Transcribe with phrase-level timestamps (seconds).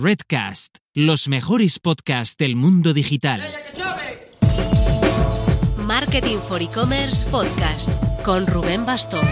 [0.00, 3.40] Redcast, los mejores podcasts del mundo digital.
[5.76, 7.90] Marketing for E-Commerce Podcast
[8.22, 9.26] con Rubén Bastón.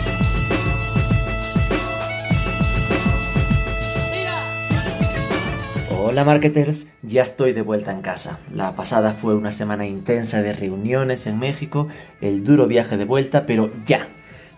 [6.01, 8.41] Hola marketers, ya estoy de vuelta en casa.
[8.53, 11.87] La pasada fue una semana intensa de reuniones en México,
[12.21, 14.09] el duro viaje de vuelta, pero ya,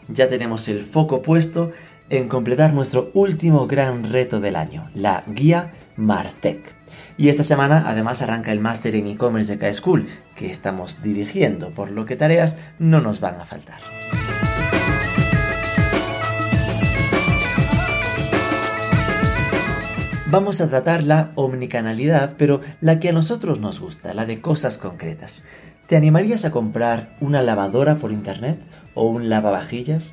[0.08, 1.70] ya tenemos el foco puesto
[2.08, 6.74] en completar nuestro último gran reto del año, la guía Martech.
[7.18, 11.90] Y esta semana además arranca el máster en e-commerce de K-School, que estamos dirigiendo, por
[11.90, 13.80] lo que tareas no nos van a faltar.
[20.30, 24.76] Vamos a tratar la omnicanalidad, pero la que a nosotros nos gusta, la de cosas
[24.76, 25.42] concretas.
[25.86, 28.60] ¿Te animarías a comprar una lavadora por internet
[28.92, 30.12] o un lavavajillas?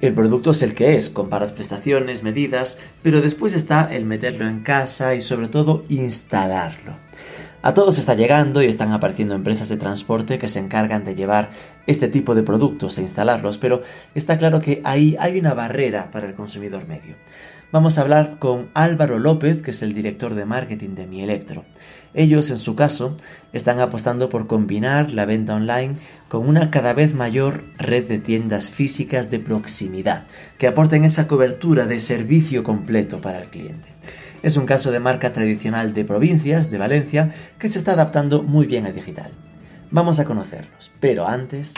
[0.00, 4.60] El producto es el que es, comparas prestaciones, medidas, pero después está el meterlo en
[4.60, 6.96] casa y sobre todo instalarlo.
[7.62, 11.50] A todos está llegando y están apareciendo empresas de transporte que se encargan de llevar
[11.86, 13.82] este tipo de productos e instalarlos, pero
[14.14, 17.16] está claro que ahí hay una barrera para el consumidor medio.
[17.70, 21.64] Vamos a hablar con Álvaro López, que es el director de marketing de Mi Electro.
[22.12, 23.16] Ellos, en su caso,
[23.52, 25.96] están apostando por combinar la venta online
[26.28, 30.24] con una cada vez mayor red de tiendas físicas de proximidad,
[30.58, 33.88] que aporten esa cobertura de servicio completo para el cliente.
[34.42, 38.66] Es un caso de marca tradicional de provincias, de Valencia, que se está adaptando muy
[38.66, 39.30] bien a digital.
[39.90, 41.74] Vamos a conocerlos, pero antes...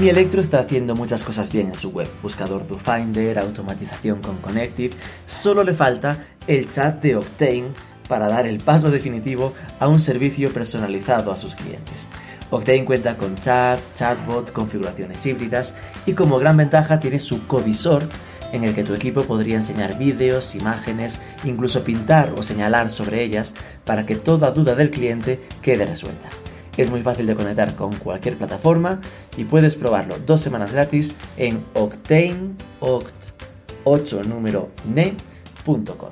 [0.00, 2.08] Mi Electro está haciendo muchas cosas bien en su web.
[2.22, 4.96] Buscador do Finder, automatización con Connective.
[5.26, 7.66] Solo le falta el chat de Octane
[8.08, 12.06] para dar el paso definitivo a un servicio personalizado a sus clientes.
[12.48, 15.74] Octane cuenta con chat, chatbot, configuraciones híbridas
[16.06, 18.08] y como gran ventaja tiene su covisor
[18.52, 23.54] en el que tu equipo podría enseñar vídeos, imágenes, incluso pintar o señalar sobre ellas
[23.84, 26.30] para que toda duda del cliente quede resuelta.
[26.76, 29.00] Es muy fácil de conectar con cualquier plataforma
[29.36, 36.10] y puedes probarlo dos semanas gratis en octaneoct8 número ne.com.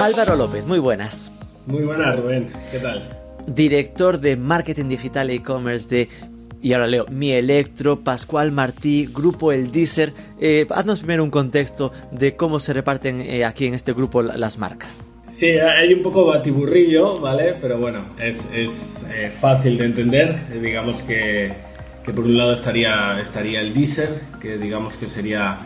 [0.00, 1.30] Álvaro López, muy buenas.
[1.66, 2.50] Muy buenas, Rubén.
[2.72, 3.02] ¿Qué tal?
[3.46, 6.08] Director de Marketing Digital E-Commerce de
[6.62, 10.12] y ahora leo Mi Electro, Pascual Martí, Grupo El Deezer.
[10.40, 14.58] Eh, haznos primero un contexto de cómo se reparten eh, aquí en este grupo las
[14.58, 15.04] marcas.
[15.30, 17.54] Sí, hay un poco batiburrillo, ¿vale?
[17.60, 20.60] Pero bueno, es, es eh, fácil de entender.
[20.60, 21.52] digamos que,
[22.04, 25.58] que, por un lado estaría, estaría el Deezer, que digamos que sería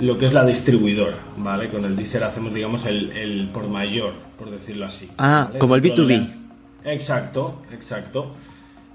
[0.00, 1.68] lo que es la distribuidora, ¿vale?
[1.68, 5.08] Con el Deezer hacemos, digamos, el, el por mayor, por decirlo así.
[5.18, 6.28] Ah, como el B2B.
[6.84, 8.32] Exacto, exacto.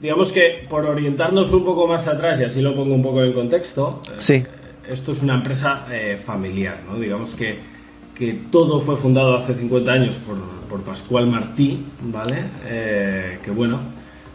[0.03, 3.31] Digamos que por orientarnos un poco más atrás, y así lo pongo un poco en
[3.31, 4.43] contexto, eh, sí.
[4.85, 6.99] esto es una empresa eh, familiar, ¿no?
[6.99, 7.59] Digamos que,
[8.13, 10.35] que, todo fue fundado hace 50 años por,
[10.69, 12.43] por Pascual Martí, ¿vale?
[12.65, 13.79] Eh, que bueno,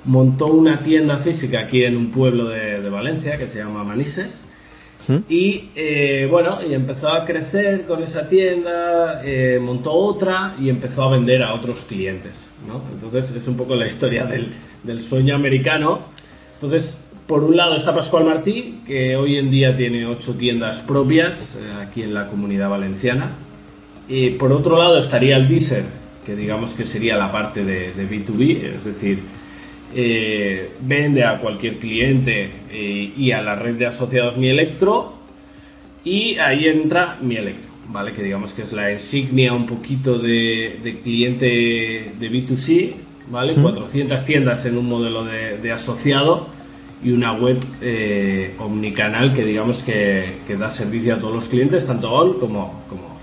[0.07, 4.47] montó una tienda física aquí en un pueblo de, de Valencia que se llama Manises,
[5.29, 11.05] y eh, bueno, y empezó a crecer con esa tienda, eh, montó otra y empezó
[11.05, 12.49] a vender a otros clientes.
[12.67, 12.83] ¿no?
[12.93, 14.53] Entonces es un poco la historia del,
[14.83, 16.01] del, sueño americano.
[16.55, 21.57] Entonces, por un lado está Pascual Martí, que hoy en día tiene ocho tiendas propias
[21.57, 23.33] eh, aquí en la comunidad valenciana.
[24.09, 25.85] Y por otro lado estaría el Deezer,
[26.25, 29.23] que digamos que sería la parte de, de B2B, es decir,
[29.95, 35.15] eh, vende a cualquier cliente eh, y a la red de asociados Mi Electro
[36.05, 38.13] y ahí entra Mi Electro, ¿vale?
[38.13, 41.47] Que digamos que es la insignia un poquito de, cliente
[42.19, 42.95] de B2C,
[43.31, 43.55] ¿vale?
[43.55, 46.49] 400 tiendas en un modelo de, asociado
[47.03, 51.87] y una web eh, omnicanal que digamos que, que, da servicio a todos los clientes,
[51.87, 53.18] tanto on como, como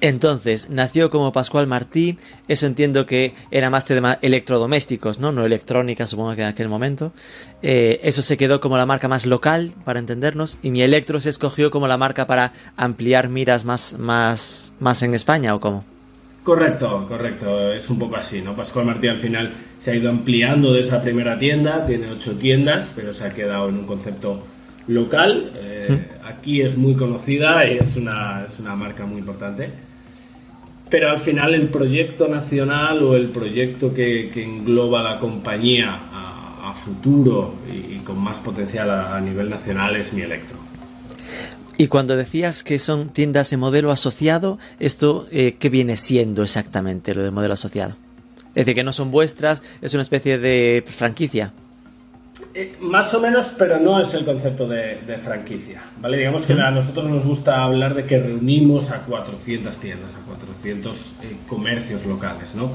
[0.00, 2.16] entonces, nació como Pascual Martí,
[2.48, 5.30] eso entiendo que era más tema electrodomésticos, ¿no?
[5.30, 7.12] No electrónica, supongo que en aquel momento.
[7.62, 11.28] Eh, eso se quedó como la marca más local, para entendernos, y mi Electro se
[11.28, 15.84] escogió como la marca para ampliar miras más, más, más en España, ¿o cómo?
[16.42, 18.56] Correcto, correcto, es un poco así, ¿no?
[18.56, 22.92] Pascual Martí al final se ha ido ampliando de esa primera tienda, tiene ocho tiendas,
[22.96, 24.42] pero se ha quedado en un concepto
[24.86, 25.52] local.
[25.56, 29.89] Eh, aquí es muy conocida y es una, es una marca muy importante
[30.90, 36.26] pero al final el proyecto nacional o el proyecto que, engloba la compañía a,
[36.84, 40.56] futuro y, con más potencial a, nivel nacional es mi electro.
[41.76, 47.12] Y cuando decías que son tiendas de modelo asociado, ¿esto eh, qué viene siendo exactamente
[47.14, 47.96] lo de modelo asociado?
[48.50, 51.52] Es decir, que no son vuestras, es una especie de franquicia.
[52.52, 56.16] Eh, más o menos, pero no es el concepto de, franquicia, ¿vale?
[56.16, 61.14] Digamos que a nosotros nos gusta hablar de que reunimos a 400 tiendas, a 400
[61.22, 62.72] eh, comercios locales, ¿no?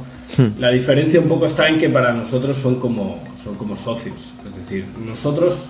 [0.60, 4.56] La diferencia un poco está en que para nosotros son como, son como socios, es
[4.56, 5.68] decir, nosotros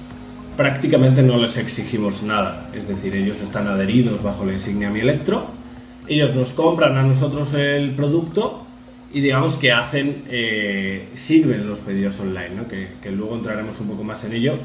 [0.56, 5.48] prácticamente no les exigimos nada, es decir, ellos están adheridos bajo la insignia Mi Electro,
[6.08, 8.65] ellos nos compran a nosotros el producto
[9.14, 12.68] y digamos que hacen, eh, sirven los pedidos online, ¿no?
[12.68, 14.58] que, luego entraremos un poco más en ello,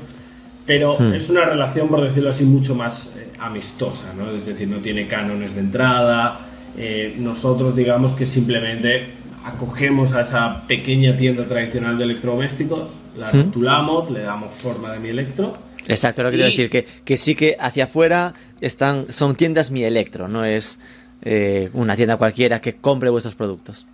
[0.66, 1.14] pero hmm.
[1.14, 4.30] es una relación, por decirlo así, mucho más eh, amistosa, ¿no?
[4.32, 6.40] es decir, no tiene cánones de entrada,
[6.76, 9.06] eh, nosotros digamos que simplemente
[9.44, 13.44] acogemos a esa pequeña tienda tradicional de electrodomésticos, la hmm.
[13.44, 15.56] rotulamos, le damos forma de mi electro.
[15.86, 19.84] Exacto, lo que quiero decir, que, que sí que hacia afuera están, son tiendas mi
[19.84, 20.80] electro, no es
[21.74, 23.86] una tienda cualquiera que compre vuestros productos.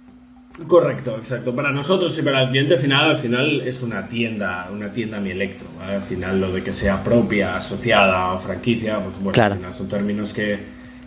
[0.64, 1.55] Correcto, exacto.
[1.55, 5.31] Para nosotros y para el cliente final, al final es una tienda, una tienda mi
[5.31, 5.69] electro.
[5.87, 9.88] Al final lo de que sea propia, asociada o franquicia, pues bueno, al final son
[9.88, 10.58] términos que,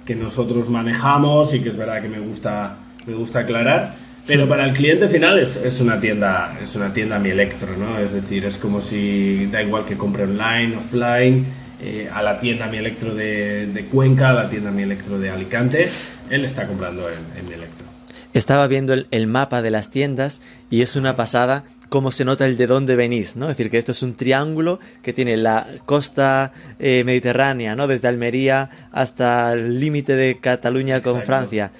[0.05, 3.95] que, nosotros manejamos y que es verdad que me gusta, me gusta aclarar.
[4.27, 7.97] Pero para el cliente final es, es, una tienda, es una tienda mi electro, ¿no?
[7.97, 11.45] Es decir, es como si da igual que compre online, offline,
[11.81, 15.31] eh, a la tienda mi electro de, de, Cuenca, a la tienda mi electro de
[15.31, 15.89] Alicante,
[16.29, 17.88] él está comprando en, en mi electro
[18.33, 22.57] estaba viendo el, mapa de las tiendas y es una pasada cómo se nota el
[22.57, 23.49] de dónde venís, ¿no?
[23.49, 27.87] Es decir, que esto es un triángulo que tiene la costa eh, mediterránea, ¿no?
[27.87, 31.71] Desde Almería hasta el límite de Cataluña con Francia,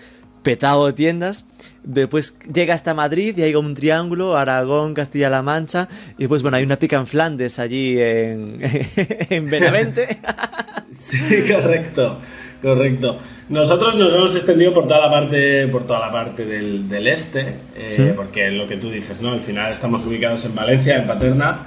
[0.41, 1.45] petado de tiendas.
[1.83, 5.87] Después llega hasta Madrid y hay un triángulo, Aragón, Castilla-La Mancha,
[6.17, 8.59] y después, bueno, hay una pica en Flandes allí en,
[9.29, 10.19] en Benavente.
[10.91, 12.19] sí, correcto.
[12.61, 13.17] Correcto.
[13.47, 17.55] Nosotros nos hemos extendido por toda la parte, por toda la parte del, del este,
[17.75, 19.31] eh, porque lo que tú dices, ¿no?
[19.31, 21.59] Al final estamos ubicados en Valencia, en Paterna,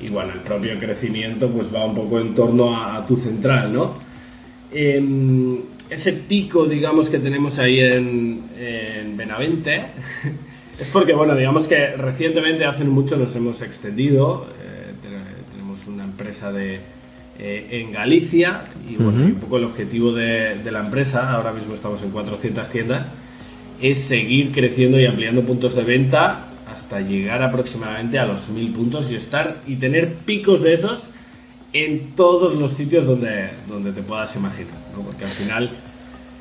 [0.00, 3.94] y bueno, el propio crecimiento pues va un poco en torno a, tu central, ¿no?
[4.72, 5.58] Em,
[5.90, 9.82] ese pico, digamos, que tenemos ahí en, en Benavente,
[10.80, 14.92] es porque, bueno, digamos que recientemente, hace mucho, nos hemos extendido, eh,
[15.52, 16.80] tenemos una empresa de
[17.40, 22.02] eh, en Galicia y, bueno, un poco el objetivo de, la empresa, ahora mismo estamos
[22.02, 23.12] en 400 tiendas,
[23.80, 29.12] es seguir creciendo y ampliando puntos de venta hasta llegar aproximadamente a los 1000 puntos
[29.12, 31.10] y estar y tener picos de esos
[31.72, 35.70] en todos los sitios donde, donde te puedas imaginar, porque al final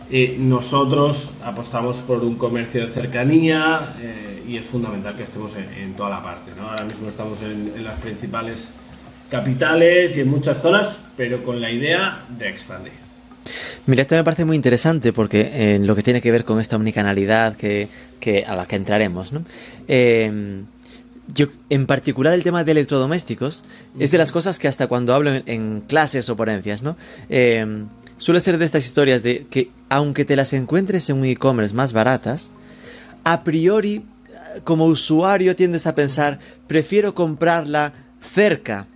[0.09, 5.93] eh, nosotros apostamos por un comercio de cercanía eh, y es fundamental que estemos en,
[5.93, 6.53] toda la parte.
[6.57, 6.69] ¿no?
[6.69, 8.71] Ahora mismo estamos en, en las principales
[9.29, 12.93] capitales y en muchas zonas, pero con la idea de expandir.
[13.85, 16.75] Mira, esto me parece muy interesante porque en lo que tiene que ver con esta
[16.75, 17.87] omnicanalidad que,
[18.45, 19.43] a la que entraremos, ¿no?
[19.87, 20.65] Em,
[21.33, 23.63] yo, en particular el tema de electrodomésticos
[23.99, 26.97] es de las cosas que hasta cuando hablo en, clases o ponencias, ¿no?
[27.29, 27.87] Em,
[28.17, 31.93] suele ser de estas historias de que aunque te las encuentres en un e-commerce más
[31.93, 32.51] baratas,
[33.23, 34.03] a priori
[34.63, 38.87] como usuario tiendes a pensar prefiero comprarla cerca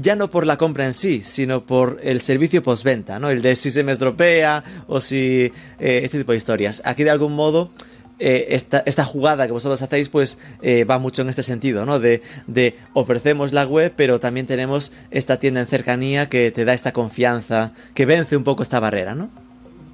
[0.00, 3.30] ya no por la compra en sí, sino por el servicio postventa, ¿no?
[3.30, 6.82] El de si se me estropea o si eh, este tipo de historias.
[6.84, 7.70] Aquí de algún modo
[8.18, 11.98] eh, esta, esta, jugada que vosotros hacéis pues eh, va mucho en este sentido, ¿no?
[11.98, 16.74] De, de, ofrecemos la web, pero también tenemos esta tienda en cercanía que te da
[16.74, 19.30] esta confianza, que vence un poco esta barrera, ¿no?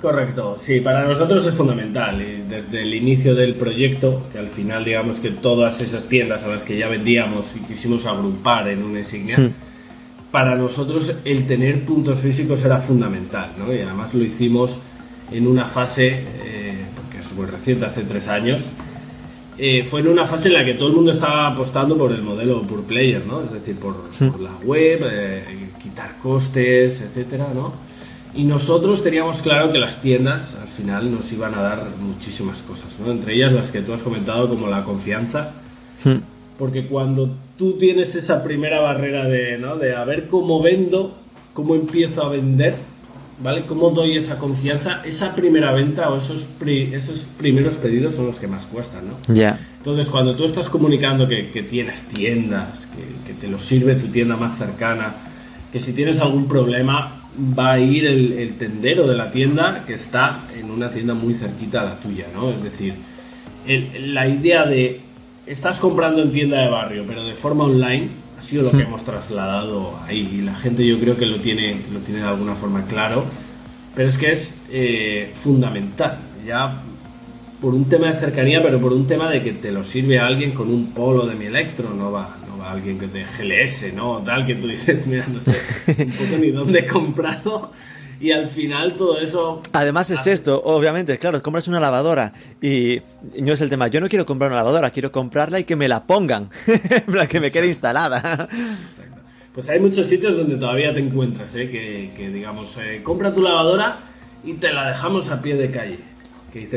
[0.01, 4.85] Correcto, sí, para nosotros es fundamental y desde el inicio del proyecto, que al final
[4.85, 8.99] digamos que todas esas tiendas a las que ya vendíamos y quisimos agrupar en una
[8.99, 9.72] insignia, hmm
[10.33, 13.73] para nosotros el tener puntos físicos era fundamental, ¿no?
[13.73, 14.77] Y además lo hicimos
[15.31, 18.63] en una fase, eh, que es muy reciente, hace tres años,
[19.59, 22.23] eh, fue en una fase en la que todo el mundo estaba apostando por el
[22.23, 23.43] modelo por player, ¿no?
[23.43, 23.95] Es decir, por,
[24.41, 27.75] la web, eh, quitar costes, etcétera, ¿no?
[28.35, 32.99] Y nosotros teníamos claro que las tiendas al final nos iban a dar muchísimas cosas,
[32.99, 33.13] ¿no?
[33.13, 35.53] Entre ellas las que tú has comentado como la confianza.
[36.59, 37.29] Porque cuando
[37.63, 39.77] tú tienes esa primera barrera de, ¿no?
[39.77, 41.17] de a ver cómo vendo,
[41.53, 42.75] cómo empiezo a vender,
[43.41, 43.63] ¿vale?
[43.67, 45.01] ¿Cómo doy esa confianza?
[45.05, 49.33] Esa primera venta o esos, esos primeros pedidos son los que más cuestan, ¿no?
[49.33, 49.61] Ya.
[49.79, 52.89] Entonces, cuando tú estás comunicando que, tienes tiendas,
[53.27, 55.15] que, te lo sirve tu tienda más cercana,
[55.73, 57.23] que si tienes algún problema
[57.57, 61.83] va a ir el, tendero de la tienda que está en una tienda muy cerquita
[61.83, 62.51] a la tuya, ¿no?
[62.51, 62.95] Es decir,
[63.69, 65.12] la idea de
[65.47, 69.05] estás comprando en tienda de barrio, pero de forma online, ha sido lo que hemos
[69.05, 70.39] trasladado ahí.
[70.39, 73.25] Y la gente yo creo que lo tiene, lo tiene de alguna forma claro,
[73.95, 76.19] pero es que es eh, fundamental.
[76.47, 76.83] Ya
[77.61, 80.27] por un tema de cercanía, pero por un tema de que te lo sirve a
[80.27, 83.95] alguien con un polo de mi electro, no va, no va alguien que te GLS,
[83.95, 84.19] ¿no?
[84.19, 85.57] Tal que tú dices, mira, no sé,
[85.99, 87.71] un poco ni dónde he comprado.
[88.23, 89.61] Y al final todo eso...
[89.73, 93.01] Además es esto, obviamente, claro, compras una lavadora y
[93.41, 95.89] no es el tema, yo no quiero comprar una lavadora, quiero comprarla y que me
[95.89, 96.49] la pongan,
[97.11, 98.49] para que me quede instalada.
[98.49, 99.23] Exacto.
[99.53, 101.69] Pues hay muchos sitios donde todavía te encuentras, ¿eh?
[101.69, 103.99] que, digamos, eh, compra tu lavadora
[104.45, 105.99] y te la dejamos a pie de calle.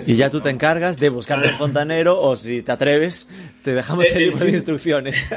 [0.08, 3.30] y ya tú te encargas de buscar el fontanero o si te atreves,
[3.62, 5.28] te dejamos el libro de instrucciones.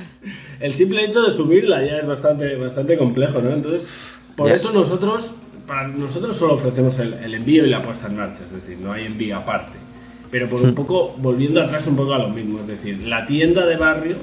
[0.60, 3.52] el simple hecho de subirla ya es bastante, bastante complejo, ¿no?
[3.52, 5.32] Entonces, por eso nosotros,
[5.66, 9.06] para nosotros solo ofrecemos el, envío y la puesta en marcha, es decir, no hay
[9.06, 9.78] envío aparte.
[10.30, 10.74] Pero por un hmm.
[10.74, 14.16] poco, volviendo atrás un poco a lo mismo, es decir, la tienda de barrio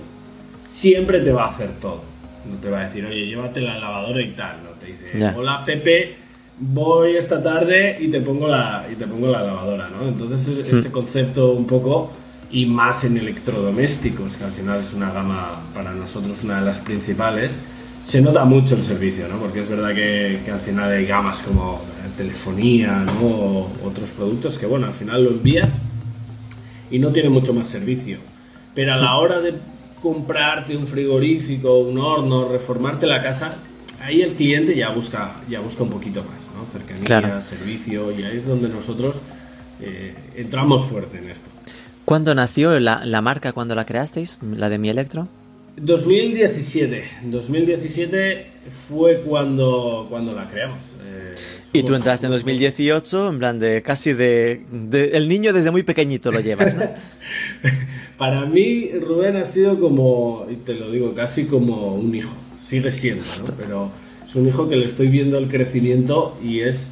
[0.69, 2.13] siempre te va a hacer todo
[2.45, 4.63] no te va a decir, oye, llévate la lavadora y tal.
[4.63, 6.15] No te dice, hola Pepe,
[6.59, 10.07] voy esta tarde y te pongo la, y te pongo la lavadora, ¿no?
[10.07, 12.11] Entonces este concepto un poco
[12.51, 16.77] y más en electrodomésticos, que al final es una gama para nosotros una de las
[16.79, 17.51] principales,
[18.05, 19.37] se nota mucho el servicio, ¿no?
[19.37, 21.81] Porque es verdad que, que al final hay gamas como
[22.17, 23.27] telefonía, ¿no?
[23.27, 25.71] O otros productos que, bueno, al final lo envías
[26.91, 28.17] y no tiene mucho más servicio.
[28.75, 29.53] Pero a la hora de
[30.01, 33.55] comprarte un frigorífico, un horno, reformarte la casa,
[34.01, 36.65] ahí el cliente ya busca, ya busca un poquito más, ¿no?
[36.71, 39.17] Cercanía, servicio, y ahí es donde nosotros
[39.81, 41.49] eh, entramos fuerte en esto.
[42.05, 45.29] ¿Cuándo nació la, la, marca, cuando la creasteis, la de Mi Electro?
[45.77, 47.03] 2017.
[47.23, 48.47] 2017
[48.87, 50.81] fue cuando, cuando la creamos.
[51.03, 51.33] Eh,
[51.73, 54.61] y tú entraste en 2018, en plan de casi de,
[55.11, 56.83] El niño desde muy pequeñito lo llevas, ¿no?
[58.17, 62.33] Para mí, Rubén ha sido como, y te lo digo, casi como un hijo.
[62.63, 63.53] Sigue siendo, ¿no?
[63.57, 63.91] Pero
[64.25, 66.87] es un hijo que le estoy viendo el crecimiento y es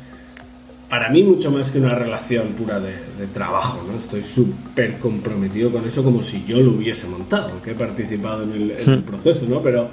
[0.92, 2.92] para mí mucho más que una relación pura de,
[3.34, 3.98] trabajo, ¿no?
[3.98, 8.52] Estoy súper comprometido con eso como si yo lo hubiese montado, que he participado en
[8.52, 9.04] el, en el hmm.
[9.04, 9.62] proceso, ¿no?
[9.62, 9.88] Pero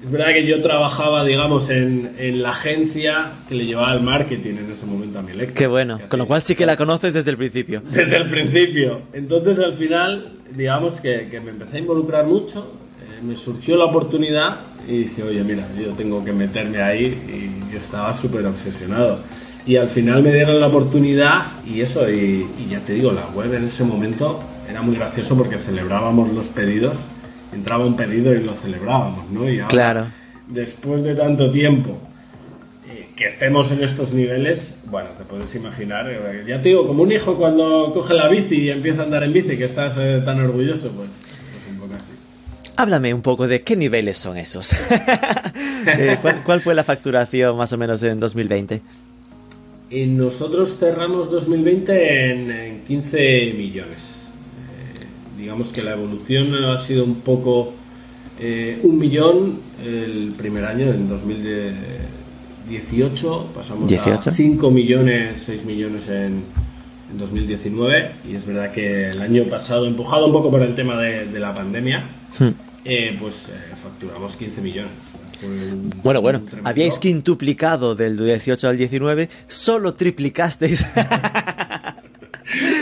[0.00, 4.58] es verdad que yo trabajaba, digamos, en, en, la agencia que le llevaba el marketing
[4.58, 5.32] en ese momento a mi.
[5.32, 7.82] Qué bueno, con lo cual sí que la conoces desde el principio.
[7.84, 9.02] Desde el principio.
[9.12, 13.86] Entonces al final, digamos que, que me empecé a involucrar mucho, eh, me surgió la
[13.86, 19.18] oportunidad y dije, oye, mira, yo tengo que meterme ahí y yo estaba súper obsesionado.
[19.68, 23.28] Y al final me dieron la oportunidad y eso, y, y ya te digo, la
[23.28, 26.96] web en ese momento era muy gracioso porque celebrábamos los pedidos
[27.52, 29.48] entraba un pedido y lo celebrábamos, ¿no?
[29.48, 30.06] Y ahora, claro.
[30.46, 31.98] después de tanto tiempo
[32.88, 37.02] eh, que estemos en estos niveles, bueno, te puedes imaginar, eh, ya te digo, como
[37.02, 40.22] un hijo cuando coge la bici y empieza a andar en bici, que estás eh,
[40.24, 42.12] tan orgulloso, pues, pues, un poco así.
[42.76, 44.74] Háblame un poco de qué niveles son esos.
[46.44, 48.82] ¿cuál, fue la facturación más o menos en 2020?
[49.90, 54.18] Y nosotros cerramos 2020 en, en 15 millones
[55.38, 57.72] digamos que la evolución ha sido un poco
[58.40, 66.42] eh, un millón el primer año, en 2018, pasamos a 5 millones, 6 millones en,
[67.10, 71.40] 2019 y es verdad que el año pasado, empujado un poco por el tema de,
[71.40, 72.04] la pandemia,
[72.38, 72.48] hmm.
[72.84, 73.52] eh, pues eh,
[73.82, 74.92] facturamos 15 millones.
[76.02, 80.84] Bueno, bueno, habíais quintuplicado del 18 al 19, solo triplicasteis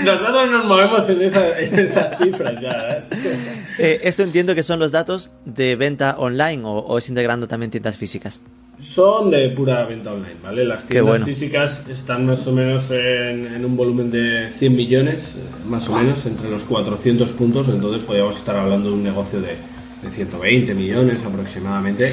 [0.05, 2.71] Nosotros nos movemos en, esas cifras ya.
[2.71, 3.05] ¿eh?
[3.79, 4.01] ¿eh?
[4.05, 8.41] esto entiendo que son los datos de venta online o, es integrando también tiendas físicas.
[8.79, 10.65] Son de pura venta online, ¿vale?
[10.65, 15.35] Las tiendas físicas están más o menos en, un volumen de 100 millones,
[15.67, 19.57] más o menos, entre los 400 puntos, entonces podríamos estar hablando de un negocio de,
[20.03, 22.13] de 120 millones aproximadamente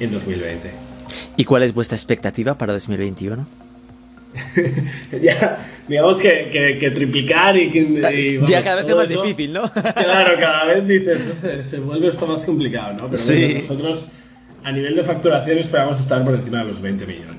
[0.00, 0.70] en 2020.
[1.36, 3.46] ¿Y cuál es vuestra expectativa para 2021?
[5.22, 9.62] ya, digamos que, que, triplicar y, que ya cada vez es más difícil, ¿no?
[9.72, 13.10] claro, cada vez dices, se vuelve esto más complicado, ¿no?
[13.10, 14.06] Pero nosotros
[14.64, 17.36] a nivel de facturación esperamos estar por encima de los 20 millones.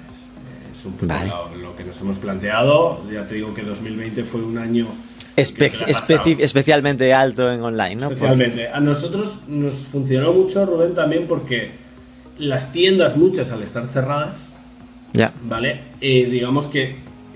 [0.72, 1.14] Es un poco
[1.62, 3.04] lo, que nos hemos planteado.
[3.12, 4.88] Ya te digo que 2020 fue un año
[5.36, 8.08] especialmente alto en online, ¿no?
[8.08, 8.68] Especialmente.
[8.68, 11.72] A nosotros nos funcionó mucho, Rubén, también porque
[12.40, 14.50] las tiendas, muchas al estar cerradas,
[15.14, 15.34] ya.
[15.44, 15.80] ¿Vale?
[16.02, 16.96] Eh, digamos que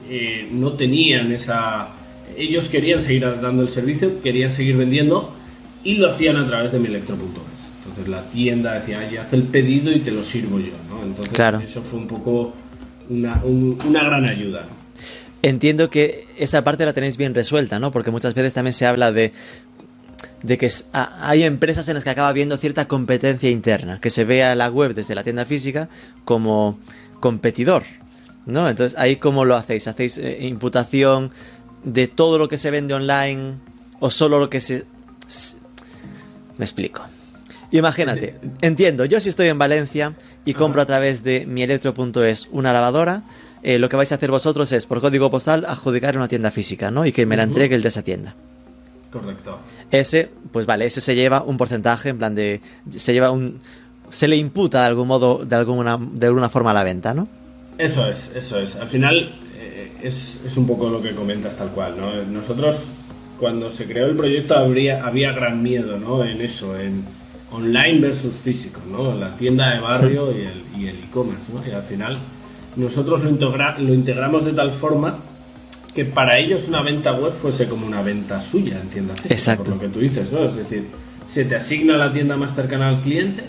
[0.09, 1.89] eh, no tenían esa...
[2.37, 5.33] Ellos querían seguir dando el servicio, querían seguir vendiendo
[5.83, 7.69] y lo hacían a través de mielectro.es.
[7.79, 11.03] Entonces la tienda decía, ya haz el pedido y te lo sirvo yo, ¿no?
[11.03, 12.53] Entonces eso fue un poco
[13.09, 14.67] una, una gran ayuda.
[15.41, 17.91] Entiendo que esa parte la tenéis bien resuelta, ¿no?
[17.91, 19.33] Porque muchas veces también se habla de
[20.43, 24.53] de que hay empresas en las que acaba habiendo cierta competencia interna, que se vea
[24.55, 25.89] la web desde la tienda física
[26.25, 26.77] como
[27.21, 27.83] competidor,
[28.45, 28.67] ¿no?
[28.69, 29.87] Entonces, ahí cómo lo hacéis?
[29.87, 31.31] ¿Hacéis eh, imputación
[31.83, 33.53] de todo lo que se vende online
[33.99, 34.83] o solo lo que se...
[36.57, 37.01] Me explico.
[37.71, 40.13] Imagínate, entiendo, yo si estoy en Valencia
[40.45, 43.23] y compro a través de mielectro.es una lavadora,
[43.63, 46.91] eh, lo que vais a hacer vosotros es por código postal adjudicar una tienda física,
[46.91, 47.05] ¿no?
[47.05, 48.35] Y que me la entregue el de esa tienda.
[49.13, 49.59] Correcto.
[49.91, 52.61] Ese, pues vale, ese se lleva un porcentaje, en plan de.
[52.89, 53.59] Se lleva un.
[54.09, 57.27] Se le imputa de algún modo, de alguna, de alguna forma a la venta, ¿no?
[57.77, 58.75] Eso es, eso es.
[58.75, 62.23] Al final eh, es, es, un poco lo que comentas tal cual, ¿no?
[62.23, 62.87] Nosotros,
[63.39, 66.23] cuando se creó el proyecto, habría, había gran miedo, ¿no?
[66.23, 67.05] En eso, en
[67.51, 69.13] online versus físico, ¿no?
[69.13, 71.61] La tienda de barrio y el e-commerce, ¿no?
[71.67, 72.17] Y al final
[72.75, 75.19] nosotros lo, integra lo integramos de tal forma
[75.93, 79.63] que para ellos una venta web fuese como una venta suya en tiendas físicas, Exacto.
[79.65, 80.43] por lo que tú dices, ¿no?
[80.45, 80.87] Es decir,
[81.31, 83.43] se te asigna la tienda más cercana al cliente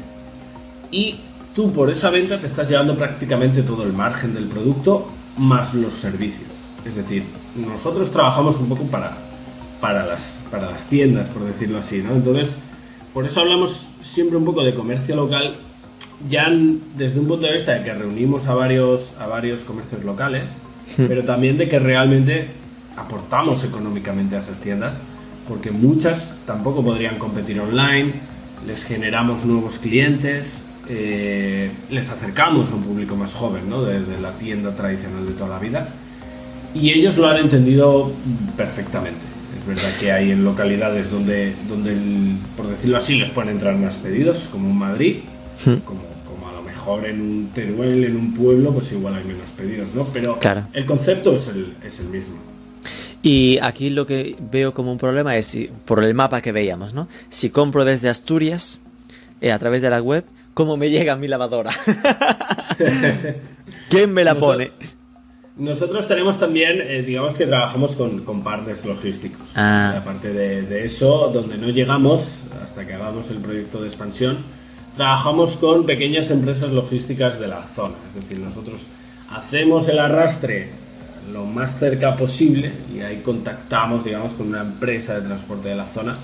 [0.91, 1.21] y
[1.55, 5.09] tú por esa venta te estás llevando prácticamente todo el margen del producto
[5.39, 6.49] más los servicios.
[6.85, 7.25] Es decir,
[7.57, 9.17] nosotros trabajamos un poco para,
[9.81, 12.13] para, las, para las tiendas, por decirlo así, ¿no?
[12.13, 12.57] Entonces,
[13.15, 15.57] por eso hablamos siempre un poco de comercio local,
[16.29, 16.51] ya
[16.97, 20.45] desde un punto de vista de que reunimos a varios, a varios comercios locales,
[20.97, 22.49] pero también de que realmente
[22.97, 24.95] aportamos económicamente a esas tiendas,
[25.49, 28.13] porque muchas tampoco podrían competir online,
[28.67, 33.83] les generamos nuevos clientes, eh, les acercamos a un público más joven, ¿no?
[33.83, 35.89] de, de, la tienda tradicional de toda la vida,
[36.75, 38.13] y ellos lo han entendido
[38.57, 39.35] perfectamente.
[39.57, 43.77] Es verdad que hay en localidades donde, donde el, por decirlo así, les pueden entrar
[43.77, 45.17] más pedidos, como en Madrid,
[45.65, 46.01] como, como,
[46.85, 50.07] mejor en un Teruel, en un pueblo, pues igual hay menos pedidos, ¿no?
[50.13, 50.67] Pero claro.
[50.73, 52.35] el concepto es el, es el mismo.
[53.23, 56.93] Y aquí lo que veo como un problema es, si, por el mapa que veíamos,
[56.93, 57.09] ¿no?
[57.31, 58.81] Si compro desde Asturias,
[59.41, 61.71] eh, a través de la web, ¿cómo me llega mi lavadora?
[63.89, 64.73] ¿Quién me la pone?
[65.57, 69.49] Nosotros tenemos también, eh, digamos que trabajamos con, con partners logísticos.
[69.55, 69.95] Ah.
[69.97, 74.39] Aparte de, de, eso, donde no llegamos, hasta que hagamos el proyecto de expansión,
[74.97, 77.95] trabajamos con pequeñas empresas logísticas de la zona.
[78.09, 78.87] Es decir, nosotros
[79.31, 80.69] hacemos el arrastre
[81.33, 85.87] lo más cerca posible y ahí contactamos, digamos, con una empresa de transporte de la
[85.87, 86.17] zona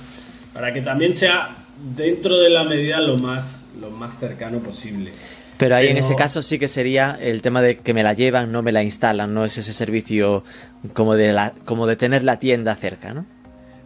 [0.52, 1.56] para que también sea
[1.96, 5.12] dentro de la medida lo más, lo más cercano posible.
[5.56, 5.98] Pero ahí Pero...
[5.98, 8.72] en ese caso sí que sería el tema de que me la llevan, no me
[8.72, 10.42] la instalan, no es ese servicio
[10.92, 13.26] como de, la, como de tener la tienda cerca, ¿no?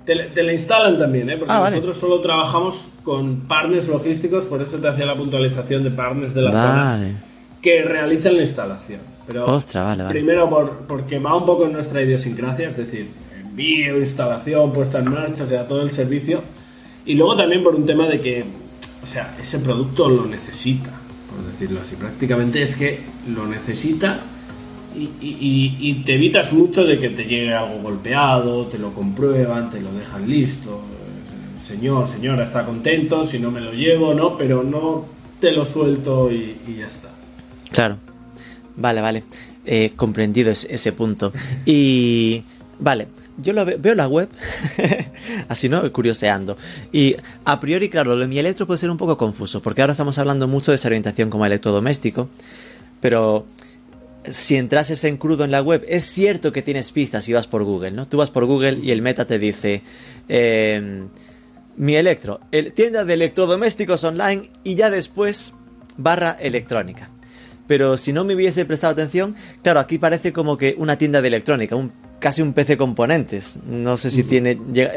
[0.05, 1.37] Te, te la instalan también, ¿eh?
[1.39, 5.91] porque ah, nosotros solo trabajamos con partners logísticos, por eso te hacía la puntualización de
[5.91, 7.05] partners de la vale.
[7.07, 7.21] zona
[7.63, 9.01] que realizan la instalación.
[9.27, 10.15] Pero Ostras, vale, vale.
[10.15, 13.09] primero por, porque va un poco en nuestra idiosincrasia, es decir,
[13.41, 16.43] envío, instalación, puesta en marcha, o sea, todo el servicio.
[17.07, 18.45] Y luego también por un tema de que,
[19.03, 20.91] o sea, ese producto lo necesita,
[21.31, 21.97] por decirlo así.
[21.97, 23.01] Prácticamente es que
[23.35, 24.21] lo necesita
[24.97, 29.71] y, y, y, te evitas mucho de que te llegue algo golpeado, te lo comprueban,
[29.71, 30.81] te lo dejan listo.
[31.57, 34.37] Señor, señora, está contento, si no me lo llevo, ¿no?
[34.37, 35.07] Pero no
[35.41, 37.09] te lo suelto y, y ya está.
[37.71, 37.97] Claro.
[38.77, 39.25] Vale, vale.
[39.65, 41.33] Eh, comprendido ese, ese, punto.
[41.67, 42.45] Y.
[42.79, 43.07] Vale,
[43.39, 44.29] yo lo veo, veo la web,
[45.49, 46.57] así no, curioseando.
[46.93, 49.93] Y a priori, claro, lo de mi electro puede ser un poco confuso, porque ahora
[49.93, 52.29] estamos hablando mucho de esa orientación como electrodoméstico,
[53.01, 53.47] pero
[54.31, 57.65] si entrases en crudo en la web, es cierto que tienes pistas si vas por
[57.65, 58.07] Google, ¿no?
[58.07, 59.83] Tú vas por Google y el meta te dice.
[60.29, 61.07] Eh,
[61.77, 65.53] mi electro, el, tienda de electrodomésticos online y ya después
[65.97, 67.11] barra electrónica
[67.67, 71.29] pero si no me hubiese prestado atención, claro, aquí parece como que una tienda de
[71.29, 73.59] electrónica, un, casi un PC componentes.
[73.67, 74.29] No sé si uh -huh.
[74.29, 74.51] tiene.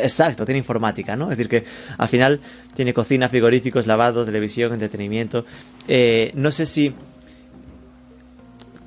[0.03, 1.25] Exacto, tiene informática, ¿no?
[1.31, 1.63] Es decir, que
[1.97, 2.39] al final
[2.75, 5.45] tiene cocina, frigoríficos, lavado, televisión, entretenimiento.
[5.87, 6.93] Eh, no sé si.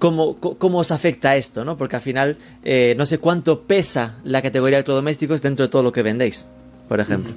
[0.01, 1.77] Cómo, cómo, os afecta esto, ¿no?
[1.77, 5.85] Porque al final eh, no sé cuánto pesa la categoría de electrodomésticos dentro de todo
[5.85, 6.49] lo que vendéis,
[6.89, 7.35] por ejemplo.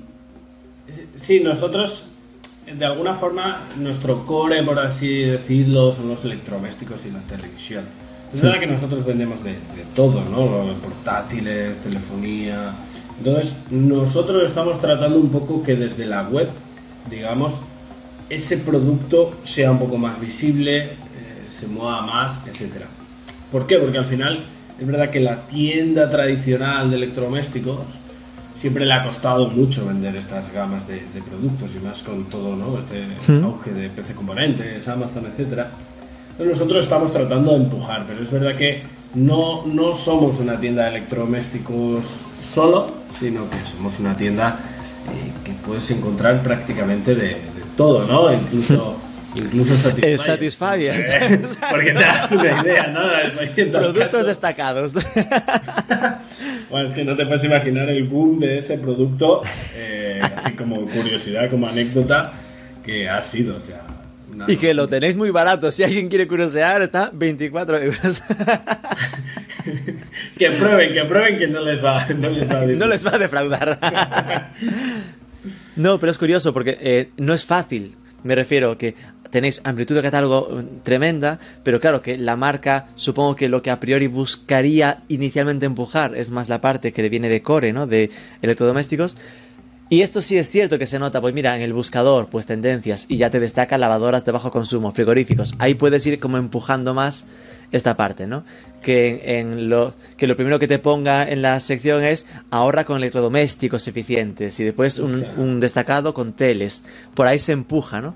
[1.15, 2.05] Sí, nosotros
[2.65, 7.83] de alguna forma, nuestro core, por así decirlo, son los electrodomésticos y la televisión.
[8.33, 10.73] Es verdad que nosotros vendemos de, de, todo, ¿no?
[10.81, 12.73] Portátiles, telefonía.
[13.19, 16.49] Entonces, nosotros estamos tratando un poco que desde la web,
[17.11, 17.53] digamos,
[18.29, 20.91] ese producto sea un poco más visible,
[21.63, 22.85] se mueva más, etc.
[23.51, 23.77] ¿Por qué?
[23.77, 24.43] Porque al final
[24.79, 27.79] es verdad que la tienda tradicional de electrodomésticos
[28.59, 32.55] siempre le ha costado mucho vender estas gamas de, de productos y más con todo
[32.55, 32.77] ¿no?
[32.77, 33.39] este ¿Sí?
[33.43, 35.69] auge de PC componentes, Amazon, etcétera.
[36.31, 38.81] Entonces nosotros estamos tratando de empujar, pero es verdad que
[39.13, 44.59] no, no somos una tienda de electrodomésticos solo, sino que somos una tienda
[45.07, 48.33] eh, que puedes encontrar prácticamente de, de todo, ¿no?
[48.33, 48.95] Incluso
[49.35, 50.17] Incluso Satisfyer.
[50.17, 51.41] Satisfyer.
[51.71, 53.01] Porque te das una idea, ¿no?
[53.71, 54.93] Productos destacados.
[56.69, 59.41] Bueno, es que no te puedes imaginar el boom de ese producto,
[59.75, 62.31] eh, así como curiosidad, como anécdota,
[62.83, 63.81] que ha sido, o sea...
[64.47, 65.69] y que lo tenéis muy barato.
[65.69, 68.23] Si alguien quiere curiosear, está 24 euros.
[70.37, 73.11] que prueben, que prueben que no les va, no les va a, no les va
[73.11, 74.51] a defraudar.
[75.75, 77.95] no, pero es curioso porque eh, no es fácil.
[78.23, 78.95] Me refiero que
[79.33, 83.71] tenéis amplitud de catálogo mm, tremenda, pero claro que la marca, supongo que lo que
[83.71, 87.87] a priori buscaría inicialmente empujar es más la parte que le viene de core, ¿no?
[87.87, 88.11] De
[88.43, 89.17] electrodomésticos.
[89.89, 93.07] Y esto sí es cierto que se nota, pues mira, en el buscador, pues tendencias,
[93.09, 95.55] y ya te destaca lavadoras de bajo consumo, frigoríficos.
[95.57, 97.25] Ahí puedes ir como empujando más
[97.71, 98.43] esta parte, ¿no?
[98.83, 102.97] Que, en lo, que lo primero que te ponga en la sección es ahorra con
[102.97, 106.83] electrodomésticos eficientes y después un, un destacado con teles.
[107.15, 108.13] Por ahí se empuja, ¿no?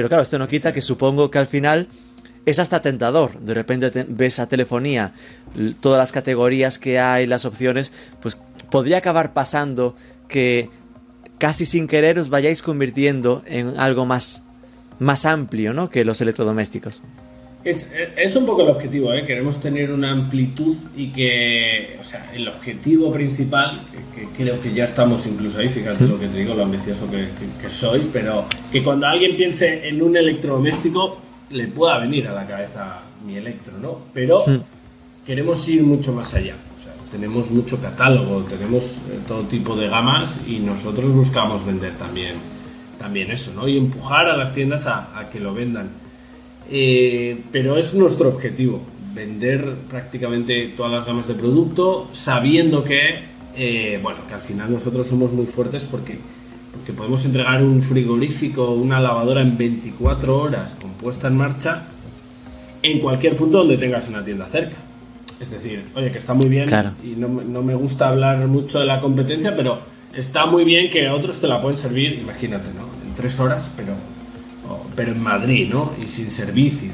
[0.00, 1.86] Pero claro, esto no quita que supongo que al final
[2.46, 3.38] es hasta tentador.
[3.38, 5.12] De repente ves a telefonía,
[5.80, 9.94] todas las categorías que hay, las opciones, pues podría acabar pasando
[10.26, 10.70] que
[11.36, 14.44] casi sin querer os vayáis convirtiendo en algo más,
[14.98, 15.90] más amplio ¿no?
[15.90, 17.02] que los electrodomésticos.
[17.62, 19.26] Es, es, un poco el objetivo, ¿eh?
[19.26, 23.82] queremos tener una amplitud y que, o sea, el objetivo principal,
[24.14, 27.28] que, creo que ya estamos incluso ahí, fíjate lo que te digo, lo ambicioso que,
[27.60, 31.18] que, soy, pero que cuando alguien piense en un electrodoméstico
[31.50, 33.98] le pueda venir a la cabeza mi electro, ¿no?
[34.14, 34.42] Pero
[35.26, 39.86] queremos ir mucho más allá, o sea, tenemos mucho catálogo, tenemos eh, todo tipo de
[39.86, 42.36] gamas y nosotros buscamos vender también,
[42.98, 43.68] también eso, ¿no?
[43.68, 45.99] Y empujar a las tiendas a, a que lo vendan.
[46.70, 48.80] Eh, pero es nuestro objetivo,
[49.12, 53.18] vender prácticamente todas las gamas de producto, sabiendo que,
[53.56, 56.18] eh, bueno, que al final nosotros somos muy fuertes porque,
[56.72, 61.86] porque podemos entregar un frigorífico, una lavadora en 24 horas con puesta en marcha
[62.82, 64.76] en cualquier punto donde tengas una tienda cerca.
[65.40, 66.68] Es decir, oye, que está muy bien
[67.02, 69.80] y no, no me gusta hablar mucho de la competencia, pero
[70.14, 72.84] está muy bien que otros te la pueden servir, imagínate, ¿no?
[73.08, 73.94] En tres horas, pero
[75.00, 75.94] pero en Madrid, ¿no?
[75.98, 76.90] Y sin servicio.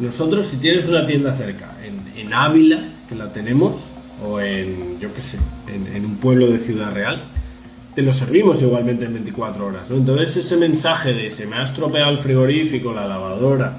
[0.00, 3.76] Nosotros, si tienes una tienda cerca, en, Ávila, que la tenemos,
[4.26, 5.38] o en, yo qué sé,
[5.68, 7.22] en, un pueblo de Ciudad Real,
[7.94, 9.98] te lo servimos igualmente en 24 horas, ¿no?
[9.98, 13.76] Entonces ese mensaje de se me ha estropeado el frigorífico, la lavadora,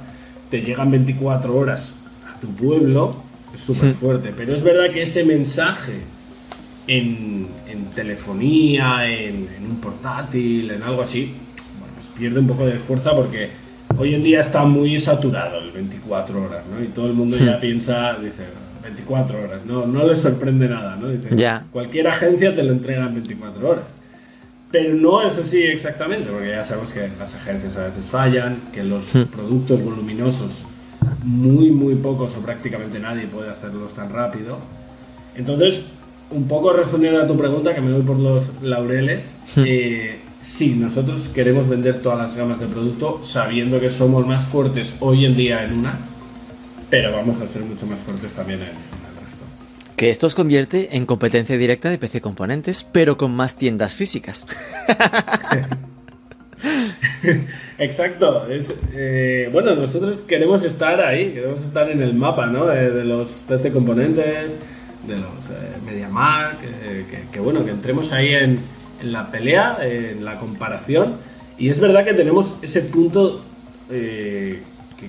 [0.50, 1.96] te llegan 24 horas
[2.34, 3.18] a tu pueblo,
[3.54, 4.32] es súper fuerte.
[4.38, 6.00] Pero es verdad que ese mensaje
[6.88, 7.50] en,
[7.94, 11.34] telefonía, en, en un portátil, en algo así,
[12.18, 13.65] pierde un poco de fuerza porque
[13.98, 16.84] hoy en día está muy saturado el 24 horas, ¿no?
[16.84, 17.62] Y todo el mundo ya hmm.
[17.62, 18.44] piensa, dice,
[18.84, 21.10] 24 horas, no, no les sorprende nada, ¿no?
[21.10, 21.30] Dice,
[21.72, 24.00] cualquier agencia te lo entrega en 24 horas.
[24.72, 28.84] Pero no es así exactamente, porque ya sabemos que las agencias a veces fallan, que
[28.84, 29.24] los hmm.
[29.26, 30.66] productos voluminosos,
[31.24, 34.58] muy, muy pocos o prácticamente nadie puede hacerlos tan rápido.
[35.36, 35.82] Entonces,
[36.32, 39.64] un poco respondiendo a tu pregunta, que me doy por los laureles, hmm.
[39.66, 44.94] eh, Sí, nosotros queremos vender todas las gamas de producto sabiendo que somos más fuertes
[45.00, 45.96] hoy en día en unas,
[46.92, 49.44] pero vamos a ser mucho más fuertes también en, el resto.
[49.98, 54.46] Que esto os convierte en competencia directa de PC Componentes, pero con más tiendas físicas.
[57.80, 58.48] Exacto.
[58.48, 62.68] Es, eh, bueno, nosotros queremos estar ahí, queremos estar en el mapa ¿no?
[62.68, 64.56] de, los PC Componentes,
[65.08, 70.24] de los eh, MediaMark, eh, que, bueno, que entremos ahí en en la pelea, en
[70.26, 71.16] la comparación.
[71.58, 73.42] Y es verdad que tenemos ese punto
[73.90, 74.62] eh,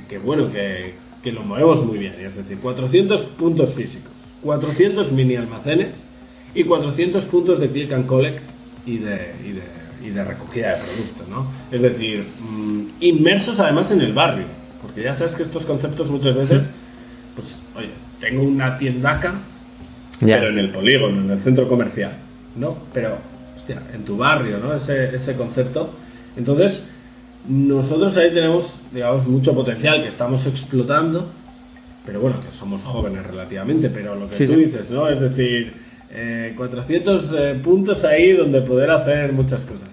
[0.09, 2.15] que, bueno, que, que, lo movemos muy bien.
[2.21, 6.05] Es decir, 400 puntos físicos, 400 mini almacenes
[6.55, 8.43] y 400 puntos de click and collect
[8.87, 11.25] y de, y de, y de recogida de producto.
[11.29, 11.47] ¿no?
[11.71, 14.45] Es decir, mm, inmersos además en el barrio.
[14.83, 16.71] Porque ya sabes que estos conceptos muchas veces,
[17.35, 19.35] pues, oye, tengo una tiendaca,
[20.21, 22.13] pero en el polígono, en el centro comercial.
[22.57, 22.77] ¿no?
[22.93, 23.19] Pero
[23.73, 24.75] en tu barrio, ¿no?
[24.75, 25.91] Ese, ese concepto.
[26.37, 26.85] Entonces,
[27.49, 31.29] nosotros ahí tenemos, digamos, mucho potencial que estamos explotando,
[32.05, 35.09] pero bueno, que somos jóvenes relativamente, pero lo que tú dices, ¿no?
[35.09, 35.73] Es decir,
[36.57, 39.89] 400 eh, eh, puntos ahí donde poder hacer muchas cosas.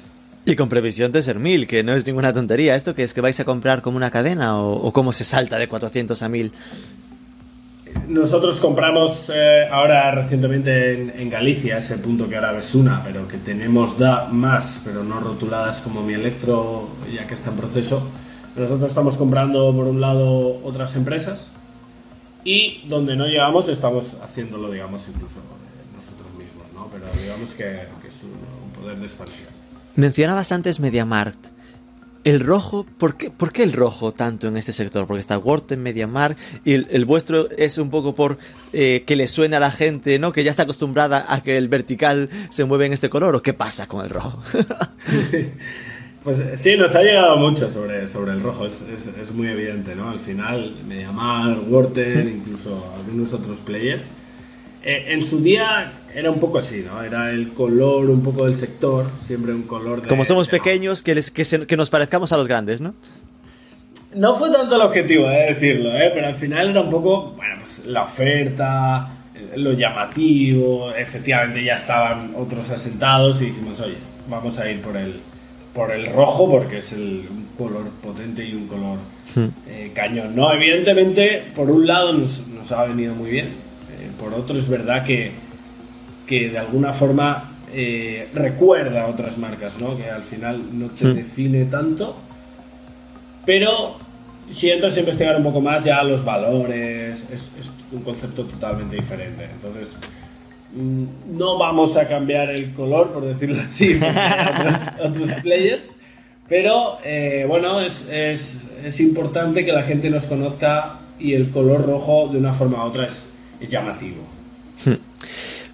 [0.46, 2.76] Y con previsión de ser 1000, que no es ninguna tontería.
[2.76, 5.58] ¿Esto que es que vais a comprar como una cadena o, o cómo se salta
[5.58, 6.52] de 400 a 1000?
[8.08, 13.38] Nosotros compramos eh, ahora recientemente en, Galicia, ese punto que ahora ves una, pero que
[13.38, 18.08] tenemos da más, pero no rotuladas como mi electro, ya que está en proceso.
[18.56, 21.50] Nosotros estamos comprando por un lado otras empresas
[22.44, 25.40] y donde no llegamos estamos haciéndolo, digamos, incluso
[25.96, 26.88] nosotros mismos, ¿no?
[26.92, 29.48] Pero digamos que, es un, poder de expansión.
[29.96, 31.53] Mencionabas antes MediaMarkt.
[32.24, 35.06] El rojo, ¿por qué, ¿por qué el rojo tanto en este sector?
[35.08, 38.38] Porque está Worten, MediaMark y el, vuestro es un poco por
[38.72, 40.32] eh, que le suene a la gente, ¿no?
[40.32, 43.54] Que ya está acostumbrada a que el vertical se mueve en este color, ¿o qué
[43.54, 44.42] pasa con el rojo?
[46.24, 48.84] pues sí, nos ha llegado mucho sobre, sobre el rojo, es,
[49.22, 50.10] es, muy evidente, ¿no?
[50.10, 54.04] Al final, MediaMark, Worten, incluso algunos otros players
[54.84, 57.02] eh, en su día era un poco así, ¿no?
[57.02, 60.10] Era el color un poco del sector, siempre un color de...
[60.10, 61.16] Como somos pequeños, que,
[61.68, 62.94] que, nos parezcamos a los grandes, ¿no?
[64.14, 66.12] No fue tanto el objetivo, eh, decirlo, ¿eh?
[66.14, 69.08] Pero al final era un poco, bueno, pues la oferta,
[69.56, 73.96] lo llamativo, efectivamente ya estaban otros asentados y dijimos, oye,
[74.28, 75.16] vamos a ir por el,
[75.74, 78.98] por el rojo porque es el, un color potente y un color
[79.36, 79.48] hmm.
[79.70, 80.36] eh, cañón.
[80.36, 83.63] No, evidentemente, por un lado nos, nos ha venido muy bien
[84.20, 85.32] por otro es verdad que,
[86.28, 89.98] que de alguna forma eh, recuerda a otras marcas, ¿no?
[89.98, 92.16] Que al final no te define tanto,
[93.46, 93.98] pero
[94.50, 97.52] si entras a investigar un poco más ya los valores, es,
[97.92, 99.48] un concepto totalmente diferente.
[99.52, 99.98] Entonces,
[100.76, 105.96] mm, no vamos a cambiar el color, por decirlo así, a otros, players,
[106.48, 111.86] pero eh, bueno, es, es, es importante que la gente nos conozca y el color
[111.86, 113.26] rojo de una forma u otra es,
[113.70, 114.24] llamativo.
[114.86, 114.94] Hmm.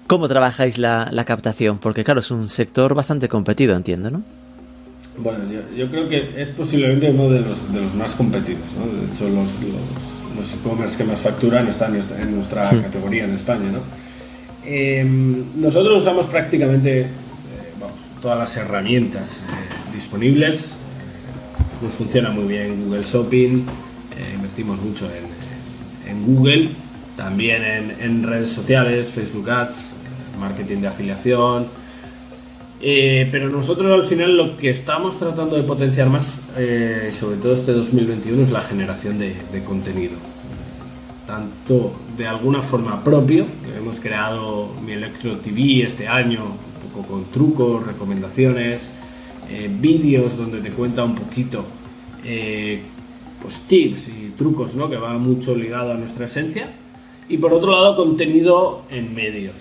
[0.08, 1.78] ¿Cómo trabajáis la, captación?
[1.78, 4.24] Porque claro, es un sector bastante competido, entiendo, ¿no?
[5.18, 5.44] Bueno,
[5.76, 8.64] yo, creo que es posiblemente uno de los, de los más competidos.
[8.78, 8.88] ¿no?
[8.88, 9.50] De hecho, los,
[10.36, 12.82] los, e-commerce que más facturan están en nuestra hmm.
[12.82, 13.72] categoría en España.
[13.72, 13.82] ¿no?
[14.66, 17.08] Em, nosotros usamos prácticamente eh,
[17.80, 20.74] vamos, todas las herramientas eh, disponibles.
[21.84, 23.66] Nos funciona muy bien Google Shopping,
[24.18, 26.70] eh, invertimos mucho en, en Google
[27.20, 27.62] también
[28.00, 29.76] en, redes sociales, Facebook Ads,
[30.40, 31.68] marketing de afiliación.
[32.80, 37.52] Eh, pero nosotros al final lo que estamos tratando de potenciar más, eh, sobre todo
[37.52, 40.14] este 2021, es la generación de, contenido.
[41.28, 47.06] Tanto de alguna forma propio, que hemos creado mi Electro TV este año, un poco
[47.06, 48.90] con trucos, recomendaciones,
[49.50, 51.66] eh, vídeos donde te cuenta un poquito
[53.42, 54.90] pues tips y trucos ¿no?
[54.90, 56.70] que va mucho ligado a nuestra esencia
[57.30, 59.54] y por otro lado, contenido en medios.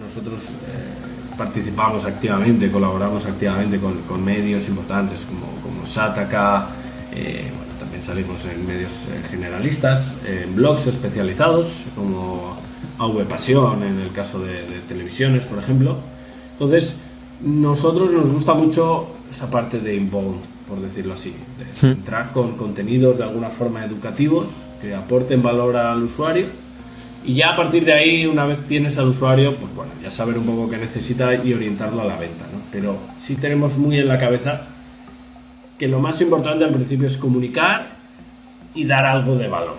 [0.00, 6.68] Nosotros eh, participamos activamente, colaboramos activamente con, con medios importantes como, como Sataka,
[7.14, 7.44] eh,
[7.78, 12.56] también salimos en medios eh, generalistas, en blogs especializados como
[12.98, 15.96] AV Pasión, en el caso de, televisiones, por ejemplo.
[16.52, 16.94] Entonces,
[17.40, 21.92] nosotros nos gusta mucho esa parte de inbound, por decirlo así, de hmm.
[21.92, 24.48] entrar con contenidos de alguna forma educativos
[24.80, 26.63] que aporten valor al usuario
[27.24, 30.36] y ya a partir de ahí, una vez tienes al usuario, pues bueno, ya saber
[30.36, 32.60] un poco qué necesita y orientarlo a la venta, ¿no?
[32.70, 34.62] Pero sí tenemos muy en la cabeza
[35.78, 37.94] que lo más importante al principio es comunicar
[38.74, 39.76] y dar algo de valor,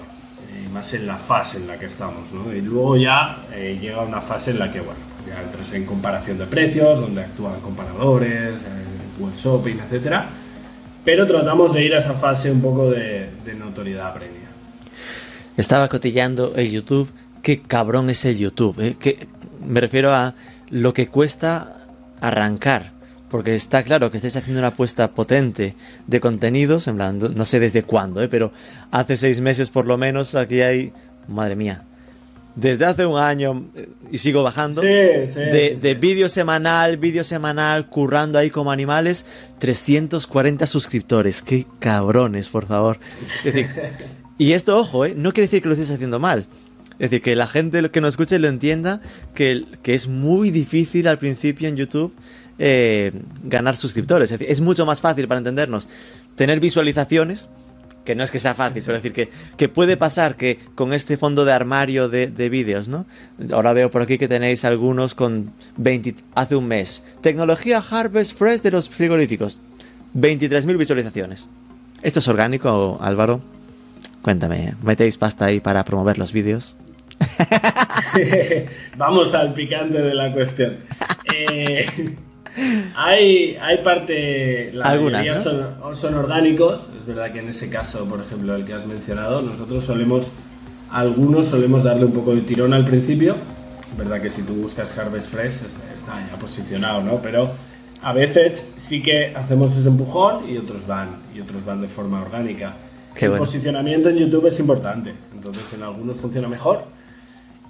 [0.49, 2.51] eh, más en la fase en la que estamos, ¿no?
[2.51, 5.85] Y luego ya eh, llega una fase en la que, bueno, pues ya entras en
[5.85, 10.25] comparación de precios, donde actúan comparadores, eh, web shopping, etcétera,
[11.03, 14.49] pero tratamos de ir a esa fase un poco de, de notoriedad previa.
[15.57, 17.09] Estaba cotillando el YouTube
[17.45, 18.79] qué cabrón es el YouTube.
[18.79, 18.95] ¿eh?
[18.99, 19.27] Que,
[19.63, 20.33] me refiero a
[20.71, 21.77] lo que cuesta
[22.19, 22.91] arrancar.
[23.29, 25.75] Porque está claro que estáis haciendo una apuesta potente
[26.07, 28.29] de contenidos, en plan, no sé desde cuándo, ¿eh?
[28.29, 28.51] pero
[28.91, 30.91] hace seis meses por lo menos aquí hay,
[31.27, 31.83] madre mía,
[32.55, 38.39] desde hace un año eh, y sigo bajando de, de vídeo semanal, vídeo semanal, currando
[38.39, 39.25] ahí como animales,
[39.59, 41.41] 340 suscriptores.
[41.41, 42.99] Qué cabrones, por favor.
[44.37, 45.13] y esto, ojo, ¿eh?
[45.15, 46.47] no quiere decir que lo estéis haciendo mal.
[46.99, 49.01] Es decir, que la gente que nos escuche lo entienda,
[49.33, 52.13] que, que es muy difícil al principio en YouTube
[52.57, 53.11] eh,
[53.43, 54.31] ganar suscriptores.
[54.31, 55.89] Es, decir, es mucho más fácil para entendernos
[56.35, 57.49] tener visualizaciones,
[58.05, 61.17] que no es que sea fácil, pero decir que, que puede pasar que con este
[61.17, 63.05] fondo de armario de, de vídeos, ¿no?
[63.51, 67.03] Ahora veo por aquí que tenéis algunos con 20, hace un mes.
[67.21, 69.61] Tecnología Harvest Fresh de los frigoríficos.
[70.15, 71.49] 23.000 visualizaciones.
[72.03, 73.41] ¿Esto es orgánico, Álvaro?
[74.21, 76.77] Cuéntame, ¿metéis pasta ahí para promover los vídeos?
[78.97, 80.77] Vamos al picante de la cuestión.
[81.33, 81.85] Eh,
[82.95, 88.55] hay, hay parte, la Algunas, son, orgánicos, es verdad que en ese caso, por ejemplo,
[88.55, 90.27] el que has mencionado, nosotros solemos,
[90.89, 93.35] algunos solemos darle un poco de tirón al principio,
[93.91, 95.63] es verdad que si tú buscas Harvest Fresh
[95.95, 97.17] está ya posicionado, ¿no?
[97.21, 97.51] Pero
[98.01, 102.21] a veces sí que hacemos ese empujón y otros van, y otros van de forma
[102.21, 102.73] orgánica.
[103.19, 106.94] el posicionamiento en YouTube es importante, entonces en algunos funciona mejor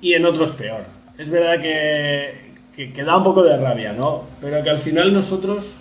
[0.05, 0.81] y en otros peor.
[1.17, 4.23] Es verdad que, que, da un poco de rabia, ¿no?
[4.39, 5.77] Pero que al final nosotros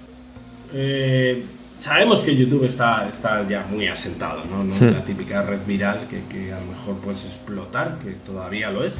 [0.72, 1.42] eh,
[1.78, 4.64] sabemos que YouTube está, está ya muy asentado, ¿no?
[4.64, 8.70] No es la típica red viral que, que a lo mejor puedes explotar, que todavía
[8.70, 8.94] lo es.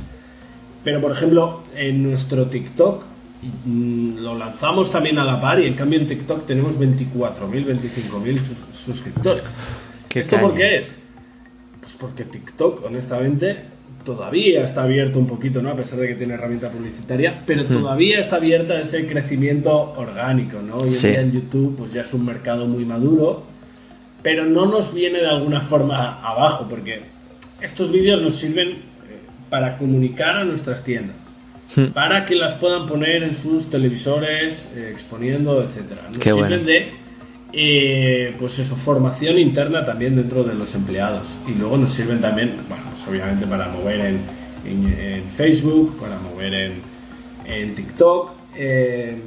[0.82, 3.02] Pero, por ejemplo, en nuestro TikTok
[3.64, 8.38] mm, lo lanzamos también a la par y en cambio en TikTok tenemos 24.000, 25.000
[8.40, 9.42] sus- suscriptores.
[10.10, 10.56] Qué ¿Esto por caña.
[10.58, 10.98] qué es?
[11.80, 13.72] Pues porque TikTok, honestamente,
[14.04, 15.70] todavía está abierto un poquito, ¿no?
[15.70, 17.72] A pesar de que tiene herramienta publicitaria, pero Hmm.
[17.72, 20.76] todavía está abierta ese crecimiento orgánico, ¿no?
[20.76, 21.08] Hoy en Sí.
[21.08, 23.44] día en YouTube, pues ya es un mercado muy maduro,
[24.22, 27.00] pero no nos viene de alguna forma abajo, porque
[27.60, 28.76] estos vídeos nos sirven eh,
[29.50, 31.16] para comunicar a nuestras tiendas,
[31.76, 31.86] Hmm.
[31.94, 36.02] para que las puedan poner en sus televisores, eh, exponiendo, etcétera.
[36.08, 36.64] Nos Qué sirven bueno.
[36.64, 36.92] de,
[37.52, 41.36] eh, pues eso, formación interna también dentro de los empleados.
[41.48, 44.20] Y luego nos sirven también, bueno, pues obviamente para mover en,
[44.66, 46.72] en- en Facebook, para mover en,
[47.46, 48.30] en TikTok.
[48.56, 49.18] eh,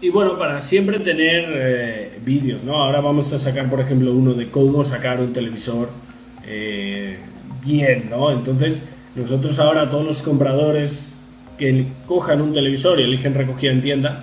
[0.00, 2.74] y bueno, para siempre tener eh, vídeos, ¿no?
[2.82, 5.88] Ahora vamos a sacar, por ejemplo, uno de cómo sacar un televisor
[6.46, 7.16] eh,
[7.64, 8.30] bien, ¿no?
[8.30, 8.82] Entonces,
[9.14, 11.08] nosotros ahora todos los compradores
[11.56, 14.22] que cojan un televisor y eligen recogida en tienda,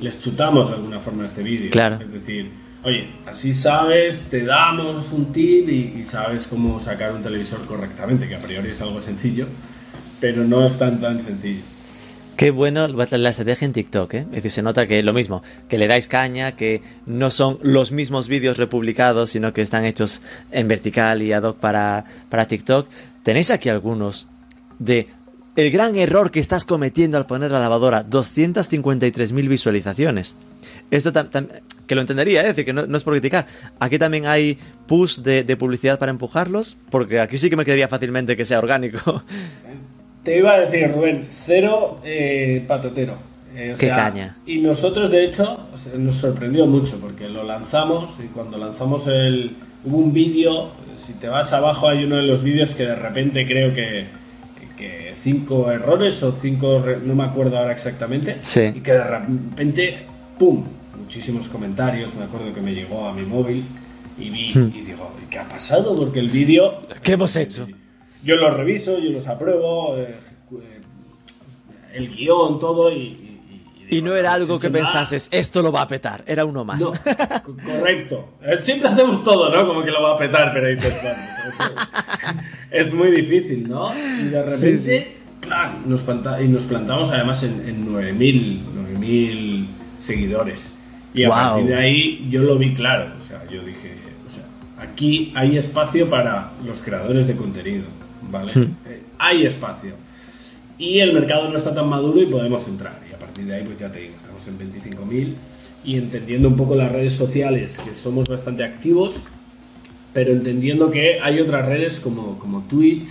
[0.00, 1.70] les chutamos de alguna forma este vídeo.
[1.72, 1.98] Claro.
[2.00, 2.50] Es decir,
[2.84, 8.28] oye, así sabes, te damos un tip y, y sabes cómo sacar un televisor correctamente,
[8.28, 9.46] que a priori es algo sencillo,
[10.20, 11.62] pero no es tan tan sencillo.
[12.36, 14.26] Qué bueno la estrategia en TikTok, ¿eh?
[14.30, 17.92] Es decir, se nota que lo mismo, que le dais caña, que no son los
[17.92, 20.20] mismos vídeos republicados, sino que están hechos
[20.50, 22.88] en vertical y ad hoc para, para TikTok.
[23.22, 24.26] Tenéis aquí algunos
[24.80, 25.06] de
[25.54, 30.36] el gran error que estás cometiendo al poner la lavadora, 253.000 visualizaciones.
[30.96, 31.12] Esto
[31.86, 32.44] que lo entendería, ¿eh?
[32.44, 33.46] es decir, que no, no es por criticar.
[33.80, 37.88] Aquí también hay push de, de publicidad para empujarlos, porque aquí sí que me creería
[37.88, 39.22] fácilmente que sea orgánico.
[40.22, 43.16] Te iba a decir, Rubén, cero eh, patatero.
[43.54, 44.36] Eh, o Qué sea, caña.
[44.46, 49.56] Y nosotros, de hecho, nos sorprendió mucho porque lo lanzamos y cuando lanzamos el.
[49.84, 53.46] Hubo un vídeo, si te vas abajo, hay uno de los vídeos que de repente
[53.46, 54.06] creo que.
[54.78, 56.84] que- cinco errores o cinco.
[57.04, 58.36] no me acuerdo ahora exactamente.
[58.42, 58.72] Sí.
[58.74, 59.98] Y que de repente,
[60.38, 60.64] ¡pum!
[60.98, 62.14] Muchísimos comentarios.
[62.14, 63.64] Me acuerdo que me llegó a mi móvil
[64.18, 64.72] y vi Hmm.
[64.74, 65.92] y digo, ¿qué ha pasado?
[65.94, 66.82] Porque el vídeo.
[67.02, 67.66] ¿Qué hemos hecho?
[68.22, 70.16] Yo los reviso, yo los apruebo, eh,
[71.94, 72.96] el guion, todo y...
[72.96, 73.30] y-
[73.90, 74.84] Y digo, no era "No algo que hecho nada".
[74.84, 76.80] pensases, esto lo va a petar, era uno más.
[76.80, 76.92] No,
[77.64, 78.30] correcto.
[78.42, 79.66] Eh, Siempre hacemos todo, ¿no?
[79.68, 81.80] Como que lo va a petar, pero dices, bueno,
[82.70, 83.92] es muy difícil, ¿no?
[83.94, 85.04] Y de repente, Sí,
[85.40, 88.60] plan, nos planta- y nos plantamos además en, en 9.000
[88.98, 89.66] 9.000
[90.00, 90.70] seguidores.
[91.14, 93.12] Y a partir de ahí yo lo vi claro.
[93.16, 93.94] O sea, yo dije,
[94.26, 97.84] o sea, aquí hay espacio para los creadores de contenido,
[98.30, 98.50] ¿vale?
[98.86, 99.94] Eh, hay espacio.
[100.76, 102.98] Y el mercado no está tan maduro y podemos entrar.
[103.08, 105.34] Y a partir de ahí, pues ya te digo, estamos en 25.000
[105.84, 109.22] y entendiendo un poco las redes sociales, que somos bastante activos,
[110.12, 113.08] pero entendiendo que hay otras redes como, como Twitch,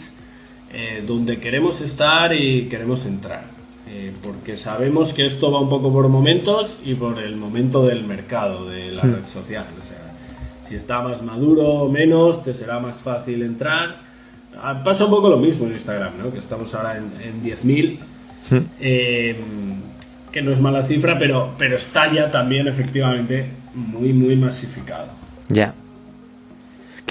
[0.74, 3.53] eh, donde queremos estar y queremos entrar.
[3.96, 8.04] Eh, porque sabemos que esto va un poco por momentos y por el momento del
[8.06, 9.66] mercado de la red social.
[9.80, 10.14] O sea,
[10.68, 13.98] si está más maduro o menos, te será más fácil entrar.
[14.60, 16.32] Ah, Pasa un poco lo mismo en Instagram, ¿no?
[16.32, 18.00] que estamos ahora en, en 10.000,
[18.80, 19.36] eh,
[20.32, 25.10] que no es mala cifra, pero, pero está ya también efectivamente muy, muy masificado.
[25.50, 25.76] Ya.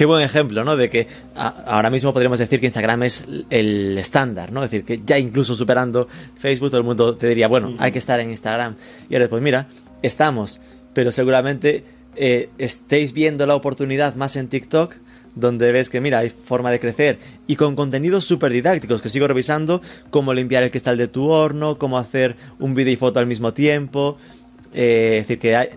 [0.03, 0.75] Qué buen ejemplo, ¿no?
[0.77, 4.65] De que a- ahora mismo podríamos decir que Instagram es el estándar, ¿no?
[4.65, 8.01] Es decir, que ya incluso superando Facebook, todo el mundo te diría, bueno, hay que
[8.01, 8.75] estar en Instagram.
[9.09, 9.69] Y ahora, pues mira,
[10.03, 10.61] estamos,
[10.93, 11.85] pero seguramente
[12.17, 14.95] eh, estéis viendo la oportunidad más en TikTok,
[15.37, 19.29] donde ves que, mira, hay forma de crecer y con contenidos súper didácticos que sigo
[19.29, 23.27] revisando, cómo limpiar el cristal de tu horno, cómo hacer un vídeo y foto al
[23.29, 24.17] mismo tiempo.
[24.75, 25.69] Eh, es decir, que hay,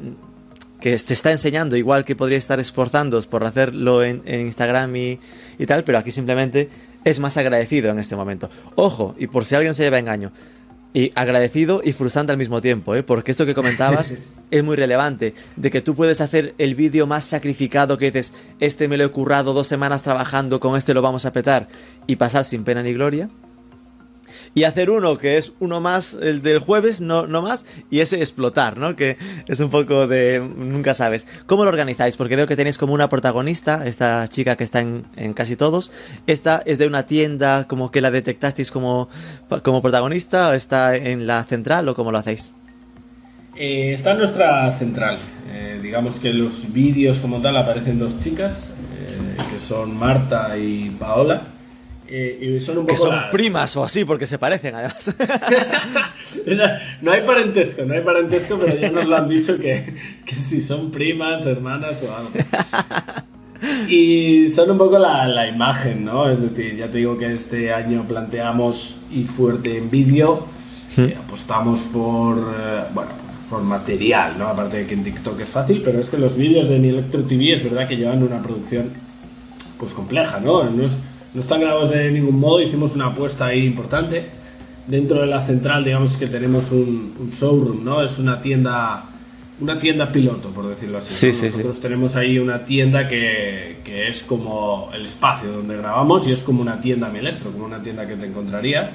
[0.86, 5.20] que se está enseñando, igual que podría estar esforzándoos por hacerlo en, en Instagram y,
[5.58, 6.70] y tal, pero aquí simplemente
[7.04, 8.52] es más agradecido en este momento.
[8.76, 10.32] Ojo, y por si alguien se lleva engaño,
[10.94, 13.02] y agradecido y frustrante al mismo tiempo, ¿eh?
[13.02, 14.14] porque esto que comentabas
[14.52, 18.88] es muy relevante, de que tú puedes hacer el vídeo más sacrificado que dices, este
[18.88, 21.68] me lo he currado dos semanas trabajando, con este lo vamos a petar,
[22.06, 23.32] y pasar sin pena ni gloria,
[24.56, 28.18] y hacer uno que es uno más, el del jueves, no, no más, y ese
[28.18, 28.96] explotar, ¿no?
[28.96, 29.18] Que
[29.48, 30.40] es un poco de...
[30.40, 31.28] nunca sabes.
[31.46, 32.16] ¿Cómo lo organizáis?
[32.16, 35.92] Porque veo que tenéis como una protagonista, esta chica que está en, en casi todos.
[36.26, 39.10] ¿Esta es de una tienda como que la detectasteis como,
[39.62, 40.50] como protagonista?
[40.50, 42.54] ¿O está en la central o cómo lo hacéis?
[43.58, 45.20] Eh, está en nuestra central.
[45.52, 50.92] Eh, digamos que los vídeos como tal aparecen dos chicas, eh, que son Marta y
[50.92, 51.55] Paola.
[52.08, 55.16] Eh, y son un poco Que son las- primas o así, porque se parecen además.
[57.02, 59.96] no hay parentesco, no hay parentesco, pero ya nos lo han dicho que,
[60.26, 62.30] que si son primas, hermanas o algo.
[63.88, 66.30] Y son un poco la, la imagen, ¿no?
[66.30, 70.46] Es decir, ya te digo que este año planteamos ir fuerte en vídeo,
[70.98, 73.12] eh, apostamos por, eh, bueno,
[73.50, 74.48] por material, ¿no?
[74.48, 77.24] Aparte de que en TikTok es fácil, pero es que los vídeos de mi Electro
[77.24, 78.92] TV es verdad que llevan una producción
[79.80, 80.64] pues compleja, ¿no?
[80.70, 80.98] No, es-
[81.36, 84.26] no están grabados de ningún modo, hicimos una apuesta ahí importante.
[84.88, 88.04] Dentro de la central, digamos que tenemos un, un showroom, ¿no?
[88.04, 89.04] Es una tienda,
[89.60, 91.14] una tienda piloto, por decirlo así.
[91.14, 91.48] Sí, sí.
[91.48, 96.42] Nosotros tenemos ahí una tienda que, que es como el espacio donde grabamos y es
[96.42, 98.90] como una tienda Mi Electro, como una tienda que te encontrarías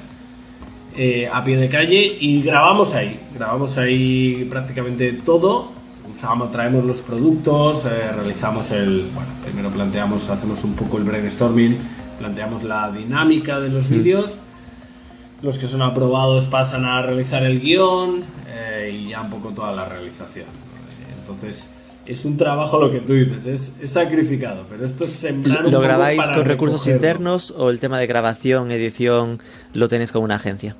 [0.97, 5.71] eh, a pie de calle y grabamos ahí, grabamos ahí prácticamente todo,
[6.13, 11.77] usamos, traemos los productos, eh, realizamos el, bueno, primero planteamos, hacemos un poco el brainstorming,
[12.21, 14.33] planteamos la dinámica de los vídeos,
[15.41, 19.71] los que son aprobados pasan a realizar el guion eh, y ya un poco toda
[19.71, 20.45] la realización.
[21.19, 21.67] Entonces,
[22.05, 25.71] es un trabajo lo que tú dices, es, es sacrificado, pero esto es sembrar un
[25.71, 29.39] ¿Lo poco grabáis para con recursos internos o el tema de grabación, edición,
[29.73, 30.75] lo tenéis con una agencia?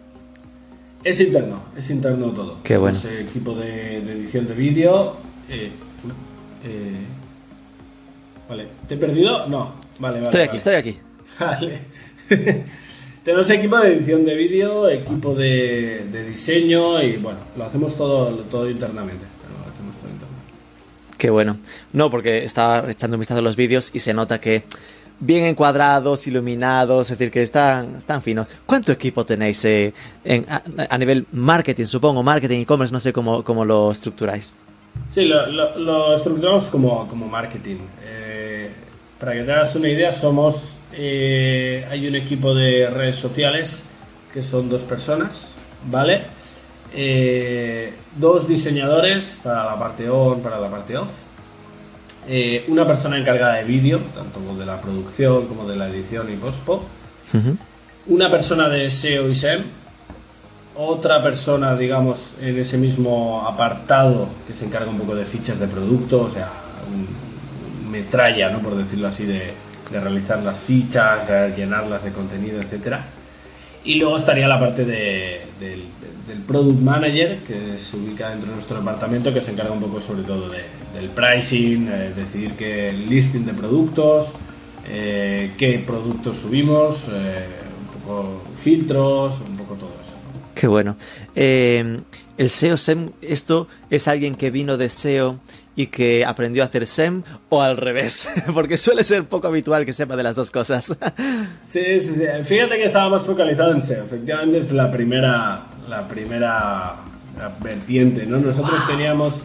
[1.04, 2.58] Es interno, es interno todo.
[2.64, 2.96] Qué bueno.
[2.96, 5.16] Es eh, equipo de, de edición de vídeo.
[5.50, 5.72] eh,
[6.64, 7.00] eh,
[8.48, 9.48] vale, ¿te he perdido?
[9.48, 10.24] No, vale, vale.
[10.26, 10.58] Estoy aquí, vale.
[10.58, 10.98] estoy aquí.
[11.40, 11.80] Vale.
[13.24, 18.30] Tenemos equipo de edición de vídeo, equipo de, de diseño y bueno, lo hacemos todo,
[18.50, 19.24] todo internamente.
[19.44, 20.54] Lo hacemos todo internamente.
[21.20, 21.58] Qué bueno.
[21.94, 24.64] No, porque estaba echando un vistazo a los vídeos y se nota que
[25.20, 28.48] bien encuadrados, iluminados, es decir, que están, están finos.
[28.66, 32.24] ¿Cuánto equipo tenéis eh, en- a, a nivel marketing, supongo?
[32.24, 34.56] Marketing, e-commerce, no sé cómo, cómo lo estructuráis.
[35.12, 37.78] Sí, lo, lo- lo estructuramos como, como marketing.
[38.04, 38.72] Eh,
[39.20, 40.74] para que te hagas una idea, somos.
[40.94, 43.84] Eh, hay un equipo de redes sociales
[44.34, 45.50] que son dos personas,
[45.86, 46.24] ¿vale?
[46.94, 51.10] Eh, dos diseñadores para la parte on, para la parte off.
[52.28, 56.36] Eh, una persona encargada de vídeo, tanto de la producción como de la edición y
[56.36, 56.84] postpo
[57.34, 57.58] Ujú.
[58.08, 59.64] una persona de SEO y SEM,
[60.76, 65.68] otra persona, digamos, en ese mismo apartado que se encarga un poco de fichas de
[65.68, 66.50] producto, o sea,
[66.92, 68.60] un metralla, ¿no?
[68.60, 69.54] por decirlo así, de,
[69.92, 73.06] de realizar las fichas, llenarlas de contenido, etcétera.
[73.84, 75.84] Y luego estaría la parte de- del,
[76.48, 80.24] product manager, que se ubica dentro de nuestro departamento, que se encarga un poco sobre
[80.24, 80.64] todo de-
[80.98, 84.34] del pricing, eh, decidir qué listing de productos,
[84.88, 87.46] eh, qué productos subimos, eh,
[87.82, 90.16] un poco filtros, un poco todo eso.
[90.56, 90.96] Qué bueno.
[91.36, 95.38] El SEO SEM, ¿esto es alguien que vino de SEO
[95.82, 98.28] y que aprendió a hacer SEM o al revés?
[98.54, 100.98] Porque suele ser poco habitual que sepa de las dos cosas.
[101.68, 102.26] Sí, sí, sí.
[102.44, 104.04] Fíjate que estaba más focalizado en SEO.
[104.04, 106.96] Efectivamente es la primera, la primera
[107.64, 108.40] vertiente, ¿no?
[108.40, 109.42] Nosotros teníamos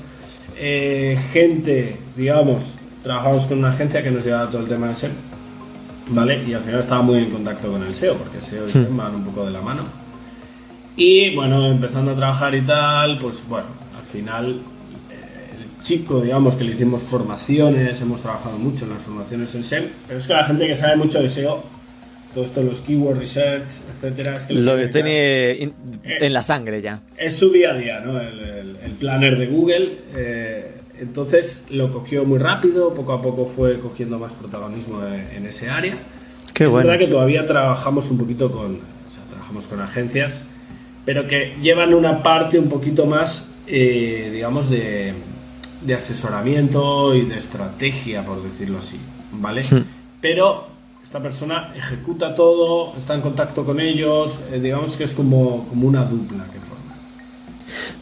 [0.59, 5.11] eh, gente, digamos, trabajamos con una agencia que nos llevaba todo el tema de SEO,
[6.09, 6.43] ¿vale?
[6.49, 9.15] Y al final estaba muy en contacto con el SEO, porque SEO y SEM van
[9.15, 9.83] un poco de la mano.
[10.97, 14.61] Y bueno, empezando a trabajar y tal, pues bueno, al final
[15.87, 20.19] chico, digamos, que le hicimos formaciones, hemos trabajado mucho en las formaciones en SEM, pero
[20.19, 21.63] es que la gente que sabe mucho de SEO,
[22.35, 25.75] todo esto, los keyword research, etcétera, es que Lo que tiene in-
[26.05, 27.01] en la sangre ya.
[27.17, 28.21] es su día a día, ¿no?
[28.21, 29.99] El, el- el planner de Google.
[30.17, 35.47] eh, entonces lo cogió muy rápido, poco a poco fue cogiendo más protagonismo en, en
[35.47, 35.95] ese área.
[36.55, 36.89] Qué es bueno.
[36.89, 40.41] verdad que todavía trabajamos un poquito con, o sea, trabajamos con agencias,
[41.05, 45.13] pero que llevan una parte un poquito más, eh, digamos, de,
[45.81, 48.99] de asesoramiento y de estrategia, por decirlo así,
[49.33, 49.63] ¿vale?
[50.21, 50.69] Pero
[51.03, 55.87] esta persona ejecuta todo, está en contacto con ellos, eh, digamos que es como, como
[55.87, 56.95] una dupla que forma.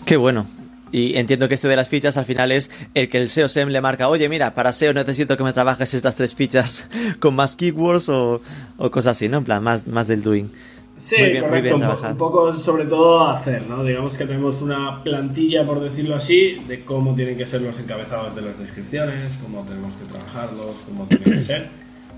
[0.05, 0.47] Qué bueno.
[0.91, 3.71] Y entiendo que este de las fichas al final es el que el SEO SEM
[3.71, 7.57] le marca, oye, mira, para SEO necesito que me trabajes estas tres fichas con más
[7.57, 8.41] keywords o,
[8.79, 9.39] o cosas así, ¿no?
[9.39, 10.51] En plan, más, más del doing.
[10.97, 12.13] Sí, Muy bien, muy correcto, bien un, po- trabajado.
[12.13, 13.83] un poco sobre todo hacer, ¿no?
[13.85, 18.35] Digamos que tenemos una plantilla, por decirlo así, de cómo tienen que ser los encabezados
[18.35, 21.67] de las descripciones, cómo tenemos que trabajarlos, cómo tienen que ser,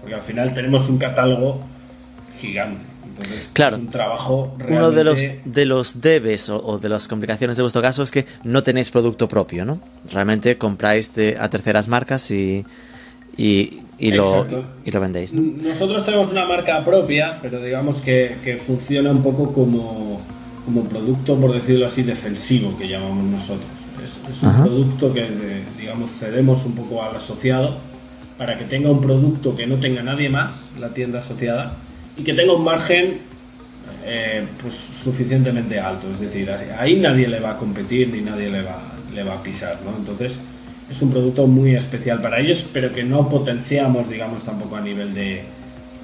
[0.00, 1.60] porque al final tenemos un catálogo
[2.40, 2.82] gigante.
[3.08, 3.76] Entonces, Claro.
[3.76, 7.56] es un trabajo Uno de los, realmente- de los debes o, o de las complicaciones
[7.56, 9.80] de vuestro caso es que no tenéis producto propio, ¿no?
[10.12, 12.64] Realmente compráis de- a terceras marcas y,
[13.36, 14.46] y, y lo,
[14.84, 15.42] y lo vendéis, ¿no?
[15.62, 20.20] Nosotros tenemos una marca propia, pero digamos que, que funciona un poco como,
[20.64, 23.66] como producto, por decirlo así, defensivo, que llamamos nosotros.
[24.04, 24.64] Es, es un Ajá.
[24.64, 25.26] producto que,
[25.78, 27.76] digamos, cedemos un poco al asociado
[28.38, 31.74] para que tenga un producto que no tenga nadie más, la tienda asociada,
[32.16, 33.18] y que tenga un margen
[34.04, 36.06] eh, pues suficientemente alto.
[36.10, 38.80] Es decir, ahí nadie le va a competir ni nadie le va,
[39.14, 39.96] le va a pisar, ¿no?
[39.96, 40.38] Entonces
[40.90, 45.14] es un producto muy especial para ellos, pero que no potenciamos, digamos, tampoco a nivel
[45.14, 45.42] de,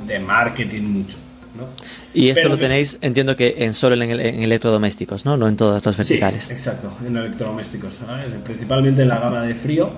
[0.07, 1.17] de marketing mucho.
[1.57, 1.69] ¿no?
[2.15, 5.37] Y esto lo tenéis, entiendo que en solo en, electrodomésticos, ¿no?
[5.37, 6.45] No en todas las verticales.
[6.45, 7.99] Sí, exacto, en electrodomésticos,
[8.45, 9.91] principalmente en la gama de frío.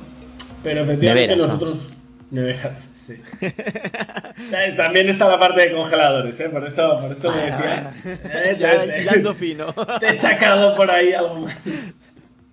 [0.62, 1.90] Pero efectivamente nosotros.
[2.30, 3.14] Neveras, sí.
[4.76, 6.48] También está la parte de congeladores, ¿eh?
[6.48, 7.92] Por eso, por eso me decía.
[8.04, 9.72] Eh, ya, fino.
[10.00, 11.54] Te he sacado por ahí algo más.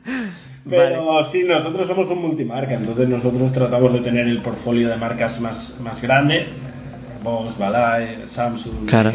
[0.69, 5.39] Pero sí, nosotros somos un multimarca, entonces nosotros tratamos de tener el portfolio de marcas
[5.41, 6.45] más, más grande,
[7.23, 9.11] Bosch, Balay, Samsung, claro.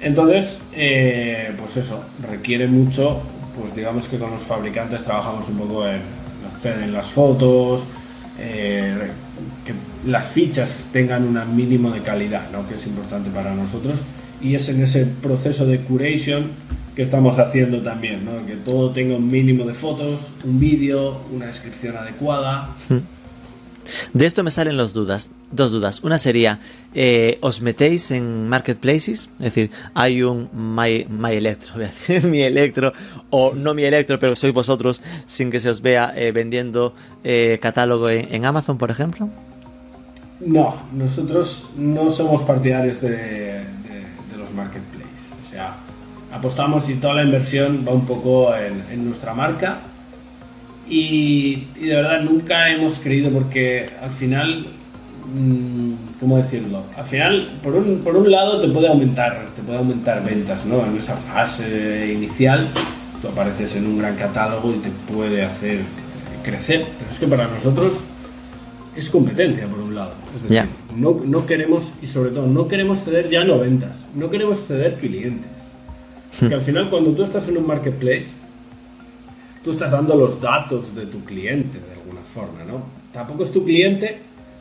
[0.00, 3.22] Entonces, eh, pues eso, requiere mucho,
[3.58, 6.00] pues digamos que con los fabricantes trabajamos un poco en,
[6.64, 7.84] en las fotos,
[8.38, 8.94] eh,
[9.66, 9.74] que
[10.10, 12.66] las fichas tengan un mínimo de calidad, ¿no?
[12.66, 14.00] que es importante para nosotros,
[14.40, 16.50] y es en ese proceso de curation
[16.94, 18.46] que estamos haciendo también, ¿no?
[18.46, 22.70] que todo tenga un mínimo de fotos, un vídeo, una descripción adecuada.
[24.12, 25.30] De esto me salen dos dudas.
[25.50, 26.02] Dos dudas.
[26.02, 26.60] Una sería,
[26.94, 29.30] eh, ¿os metéis en marketplaces?
[29.38, 31.74] Es decir, hay un My, my Electro,
[32.24, 32.92] mi Electro,
[33.30, 37.58] o no mi Electro, pero sois vosotros, sin que se os vea eh, vendiendo eh,
[37.60, 39.28] catálogo en, Amazon, por ejemplo.
[40.40, 44.89] No, nosotros no somos partidarios de, de, los marketplaces.
[46.32, 49.78] Apostamos y toda la inversión va un poco en, en nuestra marca
[50.90, 54.66] y, de verdad nunca hemos creído porque al final,
[55.32, 56.82] mm, ¿cómo decirlo?
[56.96, 60.84] Al final, por un, por un lado te puede aumentar, te puede aumentar ventas, ¿no?
[60.84, 62.68] En esa fase inicial
[63.22, 65.80] tú apareces en un gran catálogo y te puede hacer
[66.42, 68.00] crecer, pero es que para nosotros
[68.96, 70.14] es competencia por un lado.
[70.34, 74.28] Es decir, no, no, queremos, y sobre todo, no queremos ceder ya no ventas, no
[74.28, 75.69] queremos ceder clientes.
[76.48, 78.28] Que al final cuando tú estás en un marketplace,
[79.62, 82.82] tú estás dando los datos de tu cliente de alguna forma, ¿no?
[83.12, 84.18] Tampoco es tu cliente,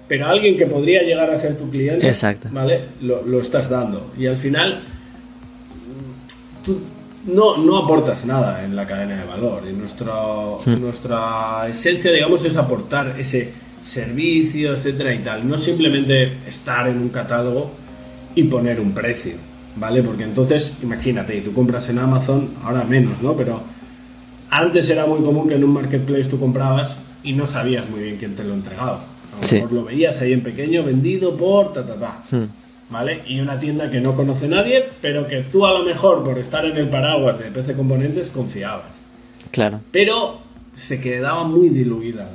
[0.07, 2.49] pero alguien que podría llegar a ser tu cliente, Exacto.
[2.51, 2.85] ¿vale?
[3.01, 4.11] Lo, estás dando.
[4.17, 4.81] Y al final,
[6.65, 6.79] tú
[7.27, 9.61] no, no aportas nada en la cadena de valor.
[9.69, 10.81] Y nuestro, hmm.
[10.81, 13.53] nuestra esencia, digamos, es aportar ese
[13.83, 15.47] servicio, etcétera y tal.
[15.47, 17.71] No simplemente estar en un catálogo
[18.35, 19.33] y poner un precio,
[19.79, 20.03] ¿vale?
[20.03, 23.33] Porque entonces, imagínate, tú compras en Amazon, ahora menos, ¿no?
[23.33, 23.61] Pero
[24.49, 28.17] antes era muy común que en un marketplace tú comprabas y no sabías muy bien
[28.17, 28.99] quién te lo entregaba.
[28.99, 32.19] A lo lo veías ahí en pequeño, vendido por ta ta ta.
[32.35, 32.47] Hmm.
[32.89, 33.21] ¿Vale?
[33.27, 36.65] Y una tienda que no conoce nadie, pero que tú a lo mejor por estar
[36.65, 38.99] en el paraguas de PC Componentes confiabas.
[39.51, 39.79] Claro.
[39.91, 40.39] Pero
[40.73, 42.27] se quedaba muy diluida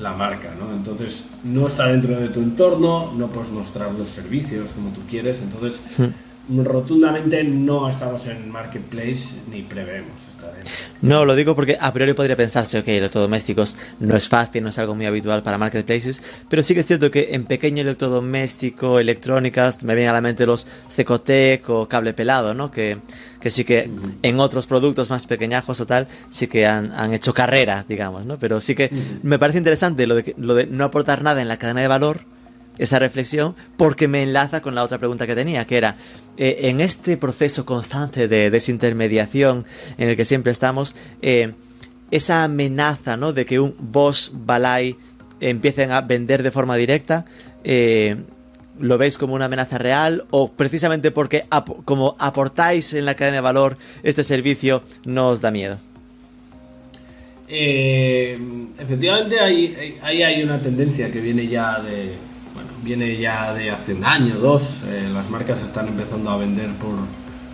[0.00, 0.72] la, marca, ¿no?
[0.72, 5.40] Entonces no está dentro de tu entorno, no puedes mostrar los servicios como tú quieres,
[5.40, 6.27] entonces hmm.
[6.48, 10.66] Rotundamente no estamos en marketplace ni prevemos estar en
[11.00, 14.78] no, lo digo porque a priori podría pensarse, ok, electrodomésticos no es fácil, no es
[14.78, 19.84] algo muy habitual para marketplaces, pero sí que es cierto que en pequeño electrodoméstico, electrónicas,
[19.84, 22.72] me vienen a la mente los Cecotec o cable pelado, ¿no?
[22.72, 22.98] Que,
[23.40, 23.90] que sí que
[24.22, 28.36] en otros productos más pequeñajos o tal, sí que han, han hecho carrera, digamos, ¿no?
[28.38, 28.90] Pero sí que
[29.22, 32.22] me parece interesante lo de, lo de no aportar nada en la cadena de valor,
[32.78, 35.96] esa reflexión porque me enlaza con la otra pregunta que tenía, que era,
[36.36, 39.66] eh, en este proceso constante de desintermediación
[39.98, 41.52] en el que siempre estamos, eh,
[42.10, 43.32] esa amenaza ¿no?
[43.32, 44.96] de que un Bosch Balay
[45.40, 47.24] empiecen a vender de forma directa,
[47.64, 48.16] eh,
[48.78, 51.44] ¿lo veis como una amenaza real o precisamente porque
[51.84, 55.78] como aportáis en la cadena de valor este servicio no os da miedo?
[57.50, 62.12] efectivamente, ahí hay una tendencia que viene ya de,
[62.82, 66.94] viene ya de hace un año, dos, eh, las marcas están empezando a vender por,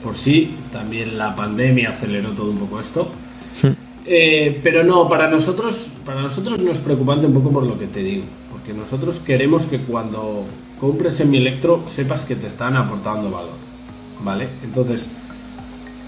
[0.03, 3.09] por sí, también la pandemia aceleró todo un poco esto.
[4.07, 7.87] Eh, pero no, para nosotros, para nosotros no es preocupante un poco por lo que
[7.87, 10.45] te digo, porque nosotros queremos que cuando
[10.79, 13.55] compres en mi electro sepas que te están aportando valor,
[14.22, 14.49] ¿vale?
[14.62, 15.07] Entonces,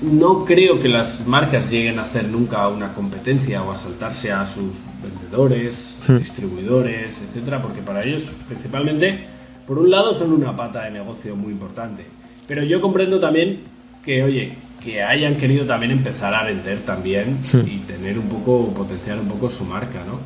[0.02, 4.44] no creo que las marcas lleguen a hacer nunca una competencia o a saltarse a
[4.44, 4.66] sus
[5.02, 6.18] vendedores, hmm.
[6.18, 9.20] distribuidores, etcétera, porque para ellos principalmente,
[9.66, 12.04] por un lado, son una pata de negocio muy importante.
[12.46, 13.60] Pero yo comprendo también
[14.04, 14.52] que, oye,
[14.84, 17.66] que hayan querido también empezar a vender también hmm.
[17.66, 20.20] y tener un poco, potenciar un poco su marca, ¿no?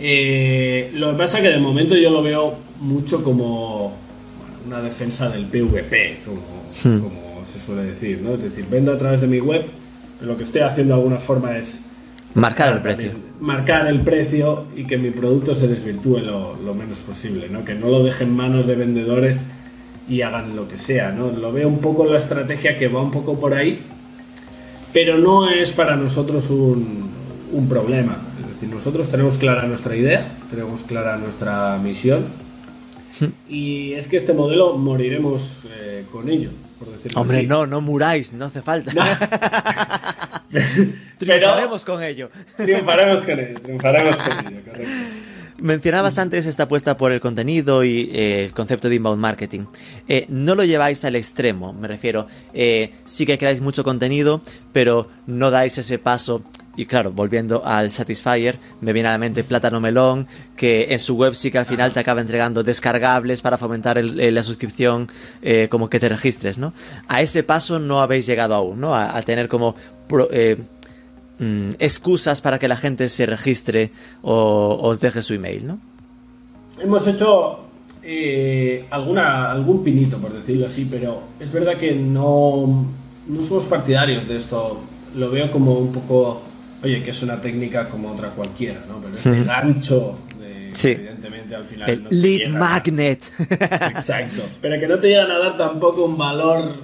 [0.00, 3.96] Eh, lo que pasa es que de momento yo lo veo mucho como
[4.64, 6.18] una defensa del PVP,
[6.84, 6.98] hmm.
[7.00, 8.34] como, se suele decir, ¿no?
[8.34, 9.64] Es decir, vendo a través de mi web,
[10.18, 11.80] pero lo que estoy haciendo de alguna forma es
[12.34, 13.10] Marcar el precio.
[13.40, 17.64] Marcar el precio y que mi producto se desvirtúe lo, menos posible, ¿no?
[17.64, 19.40] Que no lo deje en manos de vendedores
[20.08, 21.30] y hagan lo que sea, ¿no?
[21.30, 23.80] Lo veo un poco la estrategia que va un poco por ahí,
[24.92, 27.10] pero no es para nosotros un,
[27.52, 28.18] un problema.
[28.42, 32.26] Es decir, nosotros tenemos clara nuestra idea, tenemos clara nuestra misión
[33.48, 36.50] y es que este modelo moriremos eh, con ello.
[36.78, 37.46] Por decirlo Hombre, así.
[37.46, 38.92] no, no muráis, no hace falta.
[41.18, 42.30] Triunfaremos con ello.
[42.56, 44.92] triunfaremos con ello, triunfaremos con ello, correcto.
[45.60, 49.64] Mencionabas antes esta apuesta por el contenido y eh, el concepto de inbound marketing.
[50.06, 52.28] Eh, no lo lleváis al extremo, me refiero.
[52.54, 54.40] eh, sí que creáis mucho contenido,
[54.72, 56.42] pero no dais ese paso.
[56.78, 61.16] Y claro, volviendo al Satisfyer, me viene a la mente Plátano Melón, que en su
[61.16, 65.08] web sí que al final te acaba entregando descargables para fomentar eh, la suscripción,
[65.42, 66.72] eh, como que te registres, ¿no?
[67.08, 68.94] A ese paso no habéis llegado aún, ¿no?
[68.94, 69.74] A, a tener como
[70.08, 70.56] pro- eh,
[71.40, 73.90] mm, excusas para que la gente se registre
[74.22, 75.78] o os deje su email, ¿no?
[76.80, 77.58] Hemos hecho
[78.04, 82.86] eh, alguna, algún pinito, por decirlo así, pero es verdad que no,
[83.26, 84.78] no somos partidarios de esto.
[85.16, 86.42] Lo veo como un poco,
[86.82, 89.00] oye, que es una técnica como otra cualquiera, ¿no?
[89.00, 90.88] Pero este gancho, de, Sí.
[90.90, 91.90] evidentemente al final...
[91.90, 92.58] El no lead llega.
[92.58, 93.32] magnet.
[93.50, 94.42] Exacto.
[94.60, 96.76] Pero que no te llegan a dar tampoco un valor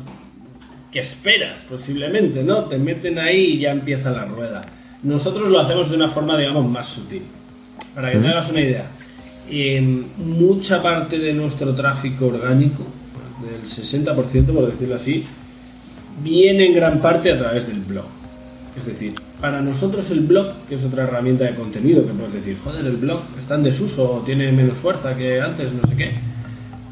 [0.91, 2.65] que esperas, posiblemente, ¿no?
[2.65, 4.63] Te meten ahí y ya empieza la rueda.
[5.03, 7.23] Nosotros lo hacemos de una forma, digamos, más sutil.
[7.95, 8.87] Para que te hagas una idea.
[10.17, 12.85] mucha parte de nuestro tráfico orgánico,
[13.43, 15.25] del 60%, por decirlo así,
[16.23, 18.07] viene en gran parte a través del blog.
[18.77, 22.59] Es decir, para nosotros el blog, que es otra herramienta de contenido, que puedes decir,
[22.63, 26.15] joder, el blog está en desuso, o tiene menos fuerza que antes, no sé qué.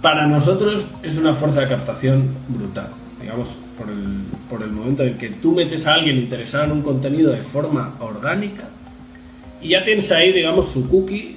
[0.00, 2.88] Para nosotros es una fuerza de captación brutal.
[3.20, 6.82] Digamos, por el, por el momento en que tú metes a alguien interesado en un
[6.82, 8.64] contenido de forma orgánica
[9.60, 11.36] y ya tienes ahí, digamos, su cookie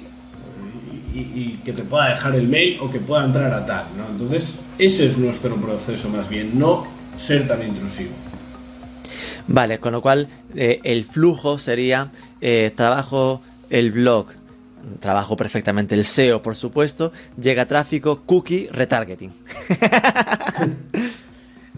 [1.14, 4.06] y, y que te pueda dejar el mail o que pueda entrar a tal, ¿no?
[4.10, 6.86] Entonces, ese es nuestro proceso más bien, no
[7.16, 8.10] ser tan intrusivo.
[9.48, 14.28] Vale, con lo cual eh, el flujo sería eh, trabajo el blog,
[15.00, 19.32] trabajo perfectamente el SEO, por supuesto, llega tráfico, cookie, retargeting.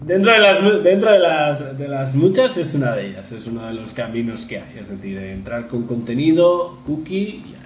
[0.01, 3.67] Dentro de las, dentro de las, de las muchas es una de ellas, es uno
[3.67, 7.58] de los caminos que hay, es decir, entrar con contenido, cookie y.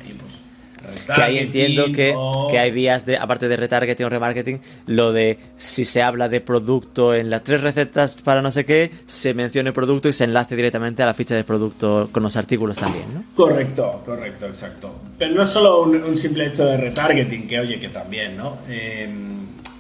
[1.13, 2.15] Que ahí entiendo que,
[2.49, 6.41] que hay vías de, aparte de retargeting o remarketing, lo de si se habla de
[6.41, 10.55] producto en las tres recetas para no sé qué, se mencione producto y se enlace
[10.55, 13.23] directamente a la ficha de producto con los artículos también, ¿no?
[13.35, 14.93] Correcto, correcto, exacto.
[15.17, 18.57] Pero no es solo un, un simple hecho de retargeting, que oye, que también, ¿no?
[18.69, 19.09] Eh,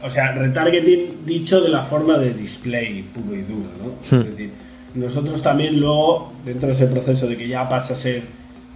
[0.03, 4.19] o sea, retargeting dicho de la forma de display puro y duro, ¿no?
[4.19, 4.51] Es decir,
[4.95, 8.21] nosotros también luego, dentro de ese proceso de que ya pasa a ser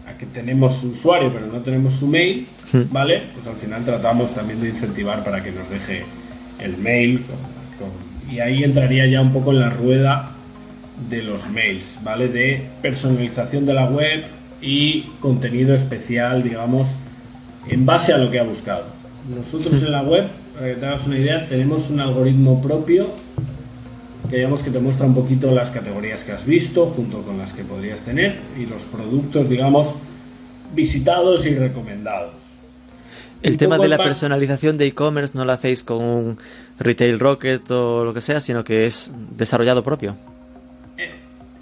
[0.08, 2.48] a que tenemos su usuario pero no tenemos su mail,
[2.92, 3.24] ¿vale?
[3.34, 6.04] Pues al final tratamos también de incentivar para que nos deje
[6.60, 10.32] el mail con- con- y ahí entraría ya un poco en la rueda
[11.10, 12.28] de los mails, ¿vale?
[12.30, 14.24] De personalización de la web
[14.62, 16.88] y contenido especial, digamos,
[17.70, 18.86] en base a lo que ha buscado.
[19.36, 23.10] Nosotros en la web, para que te hagas una idea, tenemos un algoritmo propio
[24.30, 27.54] que digamos que te muestra un poquito las categorías que has visto junto con las
[27.54, 29.96] que podrías tener y los productos, digamos,
[30.74, 32.34] visitados y recomendados.
[33.42, 36.38] El tema de la personalización de e-commerce no lo hacéis con un
[36.80, 40.16] Retail Rocket o lo que sea, sino que es desarrollado propio.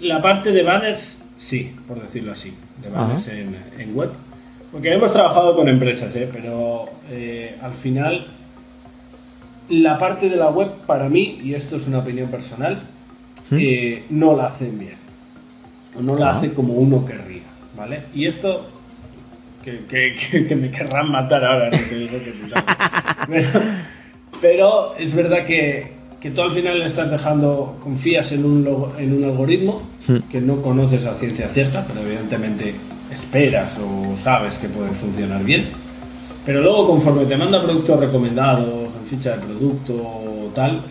[0.00, 4.10] La parte de banners, sí, por decirlo así, de banners en, en web.
[4.72, 6.28] Porque hemos trabajado con empresas, ¿eh?
[6.32, 8.26] pero eh, al final
[9.68, 12.78] la parte de la web para mí, y esto es una opinión personal,
[13.52, 14.96] eh, no la hacen bien.
[15.98, 17.42] O no la hacen como uno querría,
[17.76, 18.02] ¿vale?
[18.14, 18.66] Y esto,
[19.64, 22.32] que, que- que- me querrán matar ahora, no te digo que.
[23.28, 23.48] Pero,
[24.40, 29.12] pero es verdad que, que tú al final le estás dejando, confías en un, en
[29.14, 29.82] un algoritmo
[30.30, 32.74] que no conoces a ciencia cierta, pero evidentemente
[33.10, 35.66] esperas o sabes que puede funcionar bien.
[36.44, 40.82] Pero luego conforme te manda productos recomendados, en ficha de producto o tal,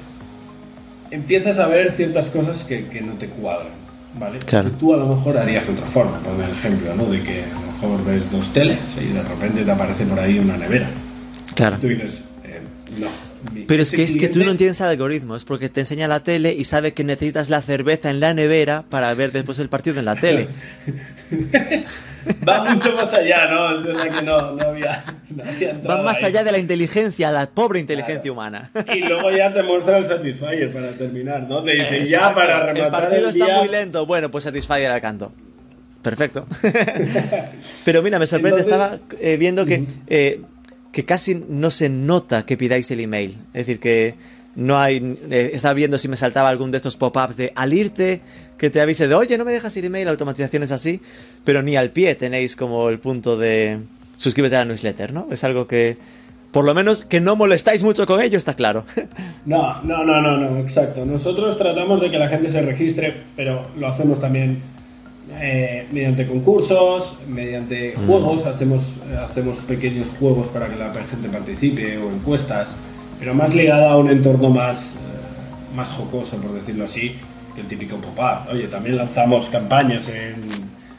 [1.11, 3.74] empiezas a ver ciertas cosas que, que no te cuadran,
[4.20, 4.39] ¿vale?
[4.39, 4.70] Claro.
[4.72, 7.05] Que tú a lo mejor harías de otra forma, el ejemplo, ¿no?
[7.05, 10.39] De que a lo mejor ves dos teles y de repente te aparece por ahí
[10.39, 10.89] una nevera.
[11.55, 11.78] Claro.
[11.78, 12.61] Y tú dices, eh,
[12.99, 13.07] no.
[13.68, 16.22] Pero es que es que tú no entiendes el algoritmo, es porque te enseña la
[16.22, 20.00] tele y sabe que necesitas la cerveza en la nevera para ver después el partido
[20.00, 20.48] en la tele.
[22.48, 23.78] Va mucho más allá, ¿no?
[23.80, 25.04] Es verdad que no, no había...
[25.30, 26.26] no había Va más ahí.
[26.32, 28.72] allá de la inteligencia, la pobre inteligencia humana.
[28.93, 31.64] Y luego ya te muestra el Satisfyer para terminar, ¿no?
[31.64, 34.06] Te dice, ya para rematar El partido el está muy lento.
[34.08, 35.32] Bueno, pues Satisfyer al canto.
[36.02, 36.48] Perfecto.
[37.86, 40.41] Pero mira, me sorprende, Entonces- estaba eh, viendo que, eh,
[40.96, 43.32] que casi no se nota que pidáis el email.
[43.54, 44.16] Es decir, que
[44.56, 45.18] no hay...
[45.30, 48.22] eh, estaba viendo si me saltaba algún de estos pop-ups de al irte,
[48.58, 51.02] que te avise de, oye, no me dejas ir email, automatizaciones así,
[51.43, 53.80] pero ni al pie tenéis como el punto de
[54.16, 55.28] suscríbete a la newsletter, ¿no?
[55.32, 55.98] Es algo que,
[56.52, 58.86] por lo menos, que no molestáis mucho con ello, está claro.
[59.46, 61.06] No, no, no, no, no, exacto.
[61.06, 64.62] Nosotros tratamos de que la gente se registre, pero lo hacemos también
[65.32, 71.97] eh, mediante concursos, mediante juegos, hacemos, eh, hacemos pequeños juegos para que la gente participe
[71.97, 72.76] o encuestas,
[73.19, 77.15] pero más ligada a un entorno más, eh, más jocoso, por decirlo así,
[77.55, 78.51] que el típico pop-up.
[78.51, 80.47] Oye, también lanzamos campañas en,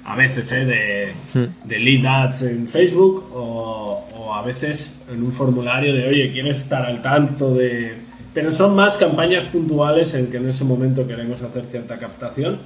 [0.05, 5.33] a veces eh, de, de lead ads en Facebook o, o a veces en un
[5.33, 7.95] formulario de, oye, ¿quieres estar al tanto de...?
[8.35, 12.59] Pero son más campañas puntuales en que en ese momento queremos hacer cierta captación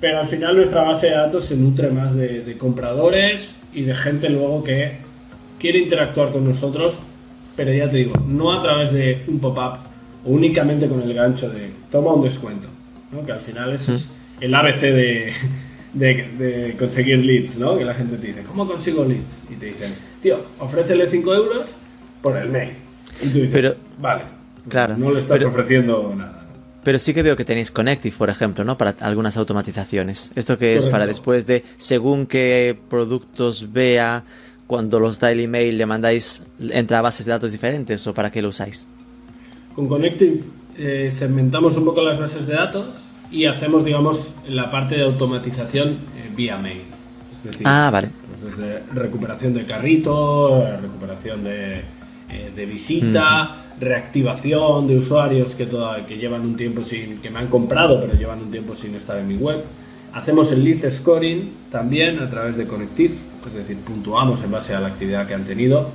[0.00, 3.94] pero al final nuestra base de datos se nutre más de, de compradores y de
[3.94, 4.92] gente luego que
[5.58, 6.94] quiere interactuar con nosotros,
[7.56, 9.78] pero ya te digo, no a través de un pop-up
[10.24, 12.68] o únicamente con el gancho de toma un descuento,
[13.12, 13.24] ¿no?
[13.24, 14.08] que al final es
[14.40, 15.32] el ABC de,
[15.92, 17.76] de, de conseguir leads, ¿no?
[17.76, 19.42] que la gente te dice, ¿cómo consigo leads?
[19.50, 19.92] Y te dicen,
[20.22, 21.74] tío, ofrécele 5 euros
[22.22, 22.70] por el mail.
[23.22, 24.22] Y tú dices, Pero- vale,
[24.68, 26.39] Claro, no le estás pero- ofreciendo nada.
[26.82, 28.78] Pero sí que veo que tenéis Connective, por ejemplo, ¿no?
[28.78, 30.32] Para algunas automatizaciones.
[30.34, 34.24] Esto que es para después de, según qué productos vea,
[34.66, 38.30] cuando los da el email, le mandáis, entra a bases de datos diferentes o para
[38.30, 38.86] qué lo usáis.
[39.74, 40.40] Con Connective
[40.78, 45.90] eh, segmentamos un poco las bases de datos y hacemos, digamos, la parte de automatización
[46.16, 46.82] eh, vía mail.
[47.36, 48.08] Es decir, Ah, vale.
[48.40, 51.80] pues desde recuperación de carrito, recuperación de,
[52.30, 57.38] eh, de visita, reactivación de usuarios que, toda- que llevan un tiempo sin, que me
[57.38, 59.64] han comprado, pero llevan un tiempo sin estar en mi web.
[60.12, 63.14] Hacemos el lead scoring también a través de Connective,
[63.46, 65.88] es decir, puntuamos en base a la actividad que han tenido.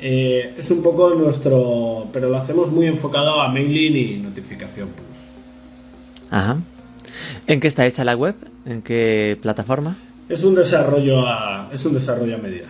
[0.00, 6.30] Eh, es un poco nuestro, pero lo hacemos muy enfocado a mailing y notificación push.
[6.30, 6.58] Ajá.
[7.46, 8.34] ¿En qué está hecha la web?
[8.66, 9.96] ¿En qué plataforma?
[10.28, 12.66] Es un desarrollo a, es un desarrollo a medida.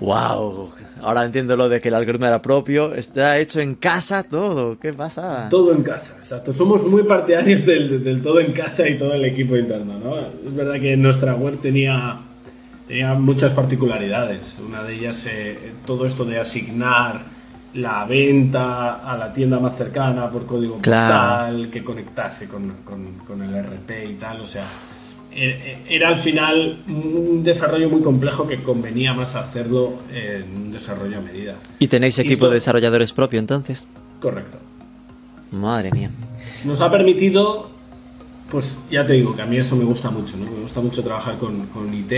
[0.00, 0.70] ¡Wow!
[1.02, 2.94] Ahora entiendo lo de que el algoritmo era propio.
[2.94, 4.78] Está hecho en casa todo.
[4.78, 5.48] ¿Qué pasa?
[5.50, 6.52] Todo en casa, exacto.
[6.52, 10.18] Somos muy partidarios del, del todo en casa y todo el equipo interno, ¿no?
[10.18, 12.16] Es verdad que nuestra web tenía,
[12.88, 14.40] tenía muchas particularidades.
[14.66, 17.20] Una de ellas, eh, todo esto de asignar
[17.74, 21.14] la venta a la tienda más cercana por código Claro.
[21.14, 24.64] postal, que conectase con, con- con el RP y tal, o sea...
[25.36, 31.18] eh, Era al final un desarrollo muy complejo que convenía más hacerlo en un desarrollo
[31.18, 31.56] a medida.
[31.78, 33.86] ¿Y tenéis equipo esto- de desarrolladores propio entonces?
[34.20, 34.58] Correcto.
[35.52, 36.10] Madre mía.
[36.64, 37.70] nos ha permitido,
[38.50, 40.44] pues ya te digo que a mí eso me gusta mucho, ¿no?
[40.50, 42.12] Me gusta mucho trabajar con, con IT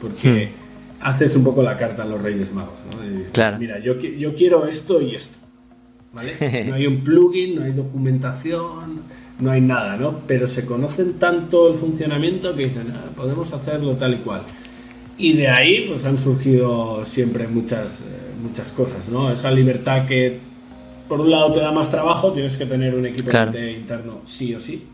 [0.00, 0.50] porque
[1.00, 3.02] haces un poco la carta a los Reyes Magos, ¿no?
[3.02, 3.58] Dices, Claro.
[3.58, 5.36] Mira, yo, yo quiero esto y esto,
[6.12, 6.32] ¿vale?
[6.68, 9.02] No hay un plugin, no hay documentación,
[9.38, 10.20] no hay nada, ¿no?
[10.26, 14.42] Pero se conocen tanto el funcionamiento que dicen, "Ah, podemos hacerlo tal y cual.
[15.16, 18.02] Y de ahí pues han surgido siempre muchas, eh,
[18.42, 19.30] muchas cosas, ¿no?
[19.30, 20.38] Esa libertad que
[21.08, 23.50] por un lado te da más trabajo, tienes que tener un equipo Claro.
[23.52, 24.84] de IT interno sí o sí.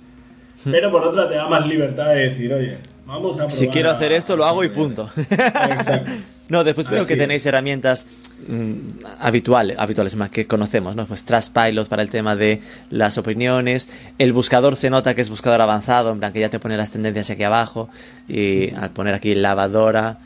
[0.71, 2.73] Pero por otra te da más libertad de decir, oye,
[3.07, 5.11] vamos a Si probar quiero a- hacer esto, lo hago y punto.
[5.17, 5.35] esto".
[5.35, 6.11] Exacto.
[6.49, 7.19] No, después veo Así que es.
[7.21, 8.07] tenéis herramientas
[8.49, 8.75] mm,
[9.21, 11.07] habituales, habituales más que conocemos, ¿no?
[11.07, 13.89] Pues Trustpilot para el tema de las opiniones,
[14.19, 16.91] el buscador se nota que es buscador avanzado, en plan que ya te pone las
[16.91, 17.89] tendencias aquí abajo
[18.29, 20.19] y al poner aquí lavadora,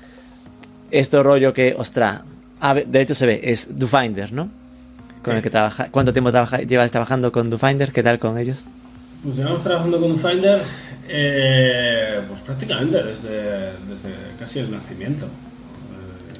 [0.91, 2.23] esto rollo que, ostra,
[2.87, 4.49] de hecho se ve, es DoFinder, ¿no?
[5.23, 5.37] Con Sí.
[5.37, 7.93] el que trabaja, ¿cuánto tiempo trabaja, llevas trabajando con DoFinder?
[7.93, 8.66] ¿Qué tal con ellos?
[9.23, 10.62] Pues llevamos trabajando con Finder
[11.09, 15.27] eh, pues prácticamente desde, desde casi el nacimiento.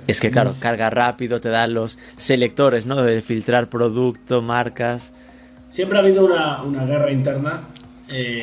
[0.09, 3.03] Es que claro, carga rápido, te dan los selectores, ¿no?
[3.03, 5.13] De filtrar producto, marcas.
[5.71, 7.65] Siempre ha habido una, una guerra interna,
[8.09, 8.43] eh,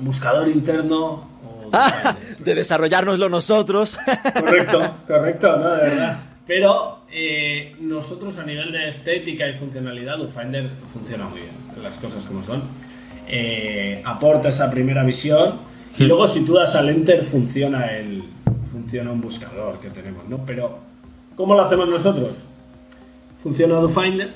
[0.00, 2.38] buscador interno o Finder.
[2.38, 3.98] de desarrollárnoslo nosotros.
[4.40, 6.18] Correcto, correcto, no, de verdad.
[6.46, 11.52] Pero eh, nosotros a nivel de estética y funcionalidad, Finder funciona muy bien,
[11.82, 12.62] las cosas como son.
[13.28, 15.56] Eh, aporta esa primera visión
[15.98, 18.24] y luego si tú das al enter funciona el
[18.94, 20.38] funciona un buscador que tenemos, ¿no?
[20.46, 20.78] Pero
[21.34, 22.36] ¿cómo lo hacemos nosotros?
[23.42, 24.30] Funciona Finder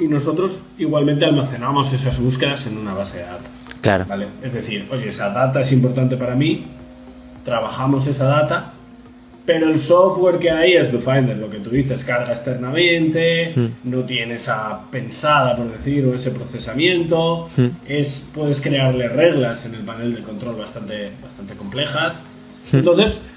[0.00, 3.46] y nosotros igualmente almacenamos esas búsquedas en una base de datos.
[3.82, 4.04] Claro.
[4.08, 4.26] ¿vale?
[4.42, 6.64] Es decir, oye, esa data es importante para mí,
[7.44, 8.72] trabajamos esa data,
[9.46, 13.52] pero el software que hay es DoFinder, lo que tú dices, carga externamente,
[13.84, 17.46] no tiene esa pensada, por decir, o ese procesamiento,
[17.86, 22.14] es, puedes crearle reglas en el panel de control bastante, bastante complejas.
[22.72, 23.33] Entonces, mm,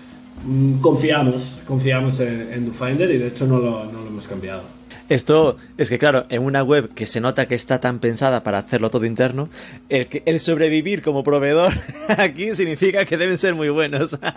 [0.82, 4.64] confiamos, confiamos en, en DoFinder y de hecho no lo, no lo hemos cambiado.
[5.10, 8.58] Esto es que, claro, en una web que se nota que está tan pensada para
[8.58, 9.48] hacerlo todo interno,
[9.88, 11.72] el, que- el sobrevivir como proveedor
[12.18, 14.18] aquí significa que deben ser muy buenos.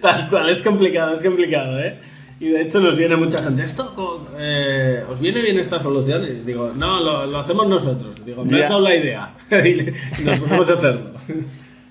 [0.00, 1.98] Tal cual, es complicado, es complicado, ¿eh?
[2.40, 6.24] Y de hecho nos viene mucha gente, ¿esto eh, os viene bien esta solución?
[6.24, 8.22] Y digo, no, lo, lo hacemos nosotros.
[8.24, 9.34] Digo, me has dado la idea.
[9.50, 11.10] y nos ponemos a hacerlo.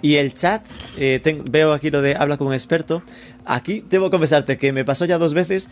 [0.03, 0.63] Y el chat,
[0.97, 3.01] eh, veo aquí lo de habla con un experto.
[3.45, 5.69] Aquí debo confesarte que me pasó ya dos veces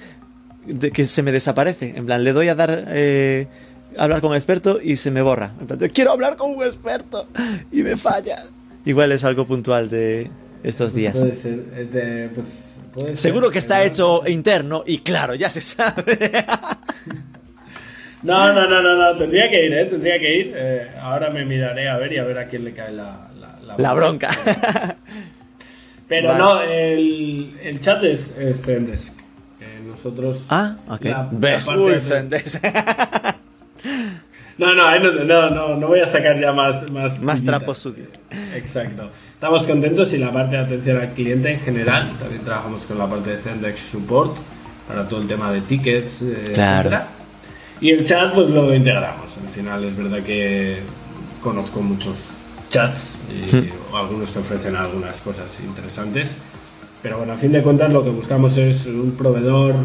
[0.65, 1.93] de que se me desaparece.
[1.97, 3.47] En plan, le doy a dar eh,
[3.97, 5.51] hablar con un experto y se me borra.
[5.59, 7.27] En plan, quiero hablar con un experto
[7.73, 8.45] y me falla.
[8.85, 10.29] Igual es algo puntual de
[10.63, 11.13] estos días.
[11.19, 13.17] Puede ser, eh, de- pues, puede ser.
[13.17, 16.17] Seguro que está hecho interno y claro, ya se sabe.
[18.23, 19.85] No, no, no, no, no, tendría que ir, ¿eh?
[19.85, 20.53] Tendría que ir.
[20.55, 23.30] Eh, ahora me miraré a ver y a ver a quién le cae la,
[23.77, 24.29] la, La bronca.
[26.07, 26.39] Pero Vale.
[26.39, 29.13] no, el, el chat es, es Zendesk.
[29.61, 30.45] Eh, nosotros.
[30.49, 31.05] ah, ok.
[31.05, 32.63] la- la Ves, parte uy, de- Zendesk.
[34.57, 36.89] No, no, no, no, no, no voy a sacar ya más.
[36.91, 38.09] Más, Más trapos sucios.
[38.53, 39.09] Exacto.
[39.33, 42.11] Estamos contentos y la parte de atención al cliente en general.
[42.19, 44.37] También trabajamos con la parte de Zendesk Support
[44.87, 46.89] para todo el tema de tickets, eh, Claro.
[46.89, 47.07] etcétera.
[47.79, 49.35] Y el chat, pues lo integramos.
[49.37, 50.79] Al final es verdad que
[51.41, 52.29] conozco muchos
[52.71, 53.69] chats y Hmm.
[53.95, 56.31] algunos te ofrecen algunas cosas interesantes.
[57.03, 59.75] Pero bueno, a fin de cuentas lo que buscamos es un proveedor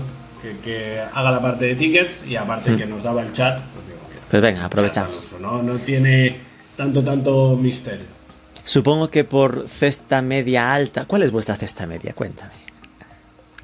[0.43, 3.87] que, que haga la parte de tickets y aparte que nos daba el chat, pues
[3.87, 3.99] digo,
[4.31, 5.35] Pues venga, aprovechamos.
[5.41, 5.63] ¿no?
[5.63, 6.39] no tiene
[6.77, 8.05] tanto, tanto misterio.
[8.63, 11.05] Supongo que por cesta media alta.
[11.07, 12.13] ¿Cuál es vuestra cesta media?
[12.15, 12.51] Cuéntame.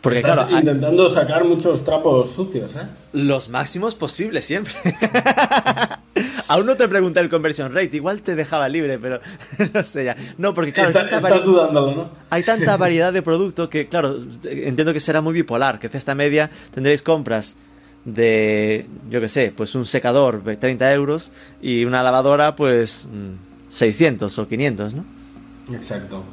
[0.00, 2.86] Porque Estás claro, hay- intentando sacar muchos trapos sucios, ¿eh?
[3.12, 4.72] los máximos posibles siempre.
[6.48, 9.20] Aún no te pregunté el conversion rate, igual te dejaba libre, pero
[9.74, 10.16] no sé ya.
[10.38, 12.10] No, porque claro, hay Está- tanta, estás vari- dudándolo, ¿no?
[12.30, 16.50] hay tanta variedad de producto que, claro, entiendo que será muy bipolar, que cesta media
[16.72, 17.56] tendréis compras
[18.04, 21.30] de, yo qué sé, pues un secador de 30 euros
[21.60, 25.04] y una lavadora, pues mm, 600 o 500, ¿no?
[25.72, 26.24] Exacto.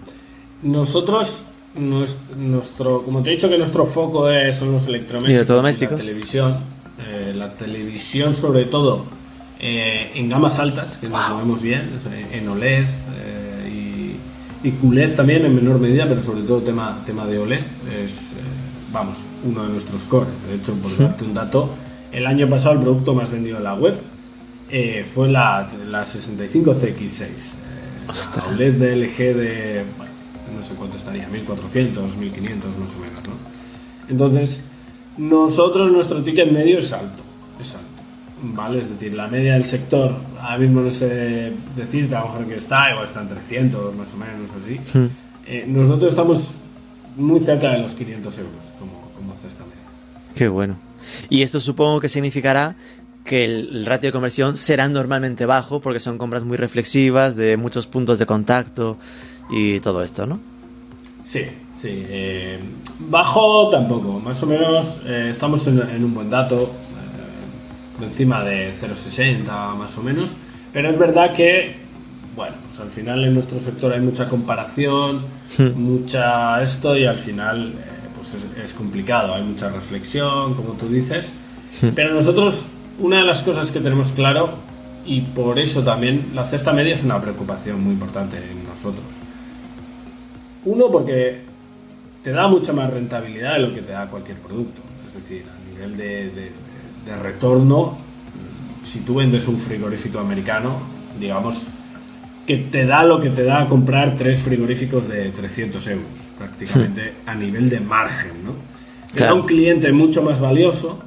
[0.63, 1.43] Nosotros,
[1.77, 6.03] nues- nuestro, como te he dicho que nuestro foco es, son los electrodomésticos.
[6.03, 6.07] Y.
[6.07, 6.57] La televisión,
[7.07, 9.05] eh, la televisión sobre todo
[9.59, 11.89] eh, en gamas altas, que nos movemos bien,
[12.31, 14.15] en OLED eh,
[14.63, 18.11] y, y QLED también en menor medida, pero sobre todo tema, tema de OLED es,
[18.11, 18.15] eh,
[18.91, 20.29] vamos, uno de nuestros cores.
[20.47, 21.69] De hecho, por darte un dato,
[22.11, 23.95] el año pasado el producto más vendido en la web
[24.69, 27.21] eh, fue la, la 65 CX6.
[27.23, 30.11] eh, la OLED de LG de, bueno,
[30.57, 33.33] no sé cuánto estaría, 1400, 1500 más o menos, ¿no?
[34.09, 34.61] Entonces,
[35.17, 37.21] nosotros, nuestro ticket medio es alto,
[37.59, 37.87] es alto,
[38.41, 38.79] ¿vale?
[38.79, 42.55] Es decir, la media del sector, ahora mismo no sé decirte, a lo mejor que
[42.55, 44.79] está, igual está en 300 más o menos, así.
[45.45, 46.51] Eh, nosotros estamos
[47.15, 49.77] muy cerca de los 500 euros como, como cesta media.
[50.35, 50.75] Qué bueno.
[51.29, 52.75] Y esto supongo que significará
[53.25, 57.87] que el, ratio de conversión será normalmente bajo porque son compras muy reflexivas, de muchos
[57.87, 58.97] puntos de contacto
[59.49, 60.39] y todo esto, ¿no?
[61.25, 61.41] Sí,
[61.79, 61.89] sí.
[61.91, 62.59] eh,
[62.99, 66.71] bajo tampoco, más o menos eh, estamos en, en un buen dato,
[68.05, 70.31] encima de 0,60 más o menos,
[70.73, 71.75] pero es verdad que,
[72.35, 75.21] bueno, pues al final en nuestro sector hay mucha comparación,
[75.75, 77.73] mucha esto y al final eh,
[78.15, 81.31] pues es, es complicado, hay mucha reflexión, como tú dices,
[81.95, 82.65] pero nosotros
[82.99, 84.49] una de las cosas que tenemos claro
[85.05, 89.05] y por eso también la cesta media es una preocupación muy importante en nosotros.
[90.65, 91.39] Uno, porque
[92.23, 94.81] te da mucha más rentabilidad de lo que te da cualquier producto.
[95.07, 96.51] Es decir, a nivel de, de-
[97.05, 97.97] de retorno,
[98.85, 100.77] si tú vendes un frigorífico americano,
[101.19, 101.61] digamos
[102.47, 107.35] que te da lo que te da comprar tres frigoríficos de 300 euros, prácticamente a
[107.35, 108.51] nivel de margen, ¿no?
[108.51, 109.35] Te da Claro.
[109.41, 110.99] un cliente mucho más valioso,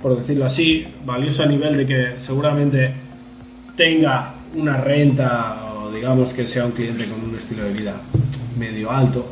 [0.00, 2.92] por decirlo así, valioso a nivel de que seguramente
[3.76, 7.94] tenga una renta o digamos que sea un cliente con un estilo de vida
[8.58, 9.26] medio alto.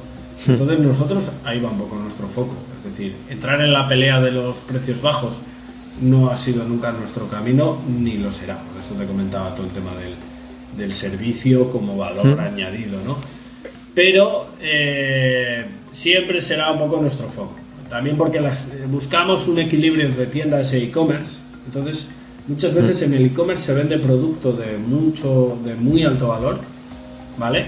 [0.46, 2.54] Entonces nosotros ahí va un poco nuestro foco.
[2.84, 5.36] Es decir, entrar en la pelea de los precios bajos
[6.01, 8.57] no ha sido nunca nuestro camino ni lo será.
[8.57, 10.14] Por eso te comentaba todo el tema del,
[10.76, 13.18] del servicio como valor añadido, ¿no?
[13.95, 17.57] Pero eh, siempre será un poco nuestro foco.
[17.88, 21.34] También porque las, eh, buscamos un equilibrio entre tiendas e e-commerce.
[21.66, 22.09] Entonces,
[22.49, 26.59] muchas veces en el e-commerce se vende producto de mucho, de muy alto valor,
[27.36, 27.66] ¿vale?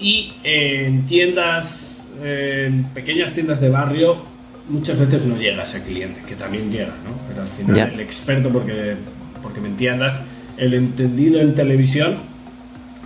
[0.00, 4.33] Y en tiendas, en pequeñas tiendas de barrio,
[4.68, 7.12] muchas veces no llega ese cliente, que también llega, ¿no?
[7.28, 7.84] Pero al final Ya.
[7.84, 8.94] el experto, porque,
[9.42, 10.18] porque me entiendas,
[10.56, 12.16] el entendido en televisión,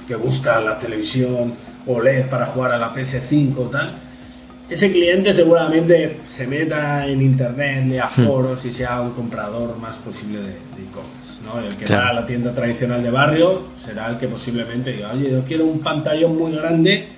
[0.07, 1.53] que busca la televisión
[1.87, 3.93] OLED para jugar a la PS5 o tal,
[4.71, 10.41] ese cliente seguramente se meta en internet, lea foros y sea un comprador más posible
[10.41, 11.39] de e-commerce.
[11.45, 11.59] ¿no?
[11.59, 15.31] El que va a la tienda tradicional de barrio será el que posiblemente diga, oye,
[15.31, 17.09] yo quiero un pantallón muy grande,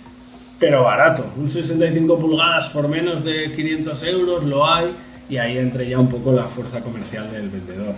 [0.60, 1.24] pero barato.
[1.36, 4.94] Un 65 pulgadas por menos de 500 euros lo hay
[5.28, 7.94] y ahí entre ya un poco la fuerza comercial del vendedor.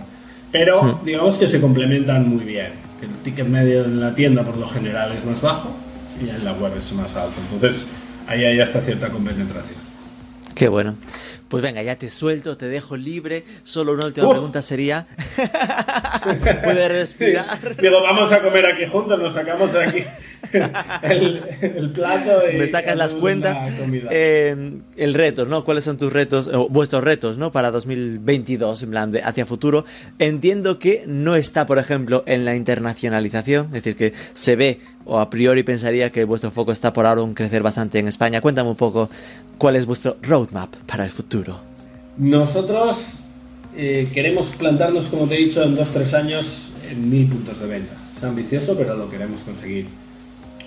[0.51, 2.71] Pero digamos que se complementan muy bien.
[2.99, 5.69] Que el ticket medio en la tienda por lo general es más bajo
[6.23, 7.35] y en la web es más alto.
[7.51, 7.85] Entonces
[8.27, 9.83] ahí hay hasta cierta compenetración.
[10.55, 10.95] Qué bueno.
[11.49, 13.43] Pues venga, ya te suelto, te dejo libre.
[13.63, 15.07] Solo una última pregunta sería:
[16.63, 17.75] ¿puedes respirar?
[17.81, 20.03] Digo, vamos a comer aquí juntos, nos sacamos aquí
[21.03, 22.57] el, plato y.
[22.57, 23.57] Me sacas las cuentas.
[24.11, 25.63] Eh, el reto, ¿no?
[25.63, 27.51] ¿Cuáles son tus retos, vuestros retos, ¿no?
[27.51, 29.85] Para 2022, en plan, de hacia futuro.
[30.19, 35.19] Entiendo que no está, por ejemplo, en la internacionalización, es decir, que se ve o
[35.19, 38.41] a priori pensaría que vuestro foco está por ahora en crecer bastante en España.
[38.41, 39.09] Cuéntame un poco
[39.57, 41.59] cuál es vuestro roadmap para el futuro.
[42.17, 43.15] Nosotros
[43.75, 47.93] eh, queremos plantarnos, como te he dicho, en 2-3 años en mil puntos de venta.
[48.15, 50.02] Es ambicioso, pero lo queremos conseguir.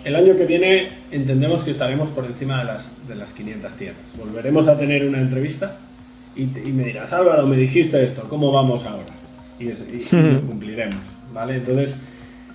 [0.07, 4.04] El año que viene entendemos que estaremos por encima de las, de las 500 tiendas.
[4.16, 5.78] Volveremos a tener una entrevista
[6.36, 9.02] y, me dirás, Álvaro, me dijiste esto, ¿cómo vamos ahora?
[9.59, 11.00] Y, lo cumpliremos,
[11.34, 11.57] ¿vale?
[11.57, 11.96] Entonces,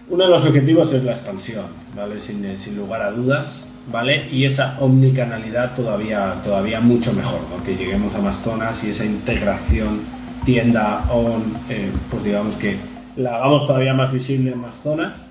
[0.07, 2.19] uno de los objetivos es la expansión, ¿vale?
[2.19, 3.65] Sin, sin lugar a dudas.
[3.91, 4.29] ¿vale?
[4.31, 9.99] Y esa omnicanalidad todavía, todavía mucho mejor, que lleguemos a más zonas y esa integración
[10.45, 12.77] tienda-on, eh, pues digamos que
[13.17, 15.30] la hagamos todavía más visible en más zonas.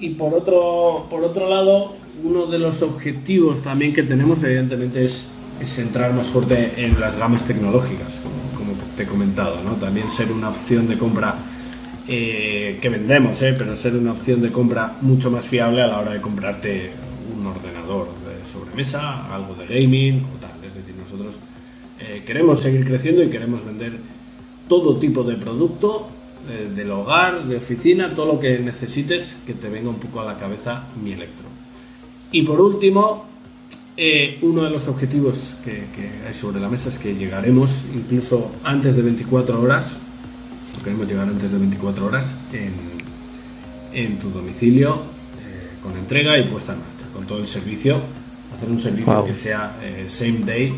[0.00, 5.26] Y por otro, por otro lado, uno de los objetivos también que tenemos, evidentemente, es,
[5.62, 8.20] centrar más fuerte en las gamas tecnológicas,
[8.56, 9.72] como, te he comentado, ¿no?
[9.72, 11.34] También ser una opción de compra
[12.06, 13.54] eh, que vendemos, ¿eh?
[13.58, 16.92] pero ser una opción de compra mucho más fiable a la hora de comprarte
[17.36, 20.52] un ordenador de sobremesa, algo de gaming o tal.
[20.64, 21.34] Es decir, nosotros
[21.98, 23.98] eh, queremos seguir creciendo y queremos vender
[24.68, 26.08] todo tipo de producto
[26.48, 30.24] eh, del hogar, de oficina, todo lo que necesites que te venga un poco a
[30.24, 31.46] la cabeza mi electro.
[32.32, 33.26] Y por último,
[33.96, 35.84] eh, uno de los objetivos que,
[36.26, 39.98] hay sobre la mesa es que llegaremos incluso antes de 24 horas,
[40.84, 42.72] queremos llegar antes de 24 horas en,
[43.92, 45.18] en tu domicilio
[45.82, 48.00] con entrega y puesta en marcha con todo el servicio,
[48.54, 50.74] hacer un servicio que sea eh, same day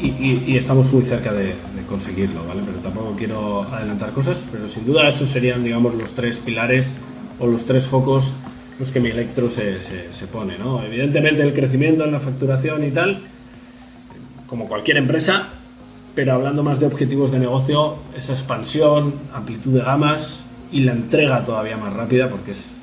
[0.00, 1.54] y, estamos muy cerca de,
[1.88, 2.62] conseguirlo, ¿vale?
[2.64, 6.92] Pero tampoco quiero adelantar cosas, pero sin duda esos serían, digamos, los tres pilares
[7.38, 8.34] o los tres focos
[8.78, 10.82] los que mi electro se, se, pone, ¿no?
[10.82, 13.20] Evidentemente el crecimiento en la facturación y tal,
[14.48, 15.48] como cualquier empresa,
[16.14, 21.44] pero hablando más de objetivos de negocio, esa expansión, amplitud de gamas y la entrega
[21.44, 22.74] todavía más rápida, porque es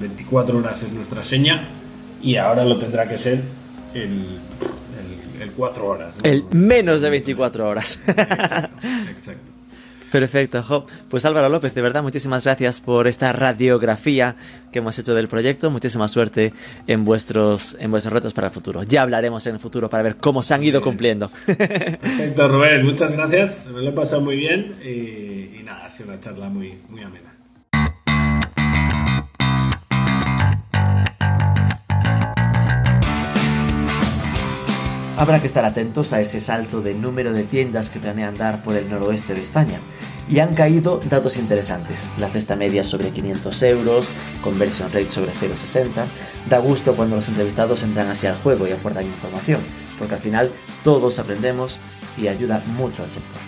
[0.00, 1.68] 24 horas es nuestra seña
[2.22, 3.42] y ahora lo tendrá que ser
[3.94, 4.38] el,
[5.50, 6.14] el, 4 horas.
[6.22, 8.00] El menos de 24 horas.
[8.06, 9.50] Exacto.
[10.10, 10.86] Perfecto, Job.
[11.08, 14.34] Pues Álvaro López, de verdad, muchísimas gracias por esta radiografía
[14.72, 15.70] que hemos hecho del proyecto.
[15.70, 16.52] Muchísima suerte
[16.86, 18.82] en vuestros, en vuestros retos para el futuro.
[18.82, 21.30] Ya hablaremos en el futuro para ver cómo se han ido cumpliendo.
[21.46, 22.84] Perfecto, Rubén.
[22.84, 23.68] Muchas gracias.
[23.72, 27.02] Me lo he pasado muy bien y, y nada, ha sido una charla muy, muy
[27.02, 27.29] amena.
[35.20, 38.74] Habrá que estar atentos a ese salto de número de tiendas que planean dar por
[38.74, 39.78] el noroeste de España.
[40.30, 42.08] Y han caído datos interesantes.
[42.16, 44.10] La cesta media sobre 500 euros,
[44.40, 46.06] conversion rate sobre 0,60.
[46.48, 49.60] Da gusto cuando los entrevistados entran hacia el juego y aportan información,
[49.98, 50.52] porque al final
[50.84, 51.80] todos aprendemos
[52.16, 53.40] y ayuda mucho al sector.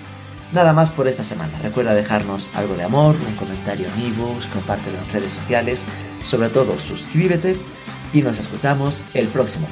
[0.53, 1.59] Nada más por esta semana.
[1.63, 5.87] Recuerda dejarnos algo de amor, un comentario en ebooks, compártelo en redes sociales.
[6.23, 7.57] Sobre todo, suscríbete
[8.13, 9.69] y nos escuchamos el próximo.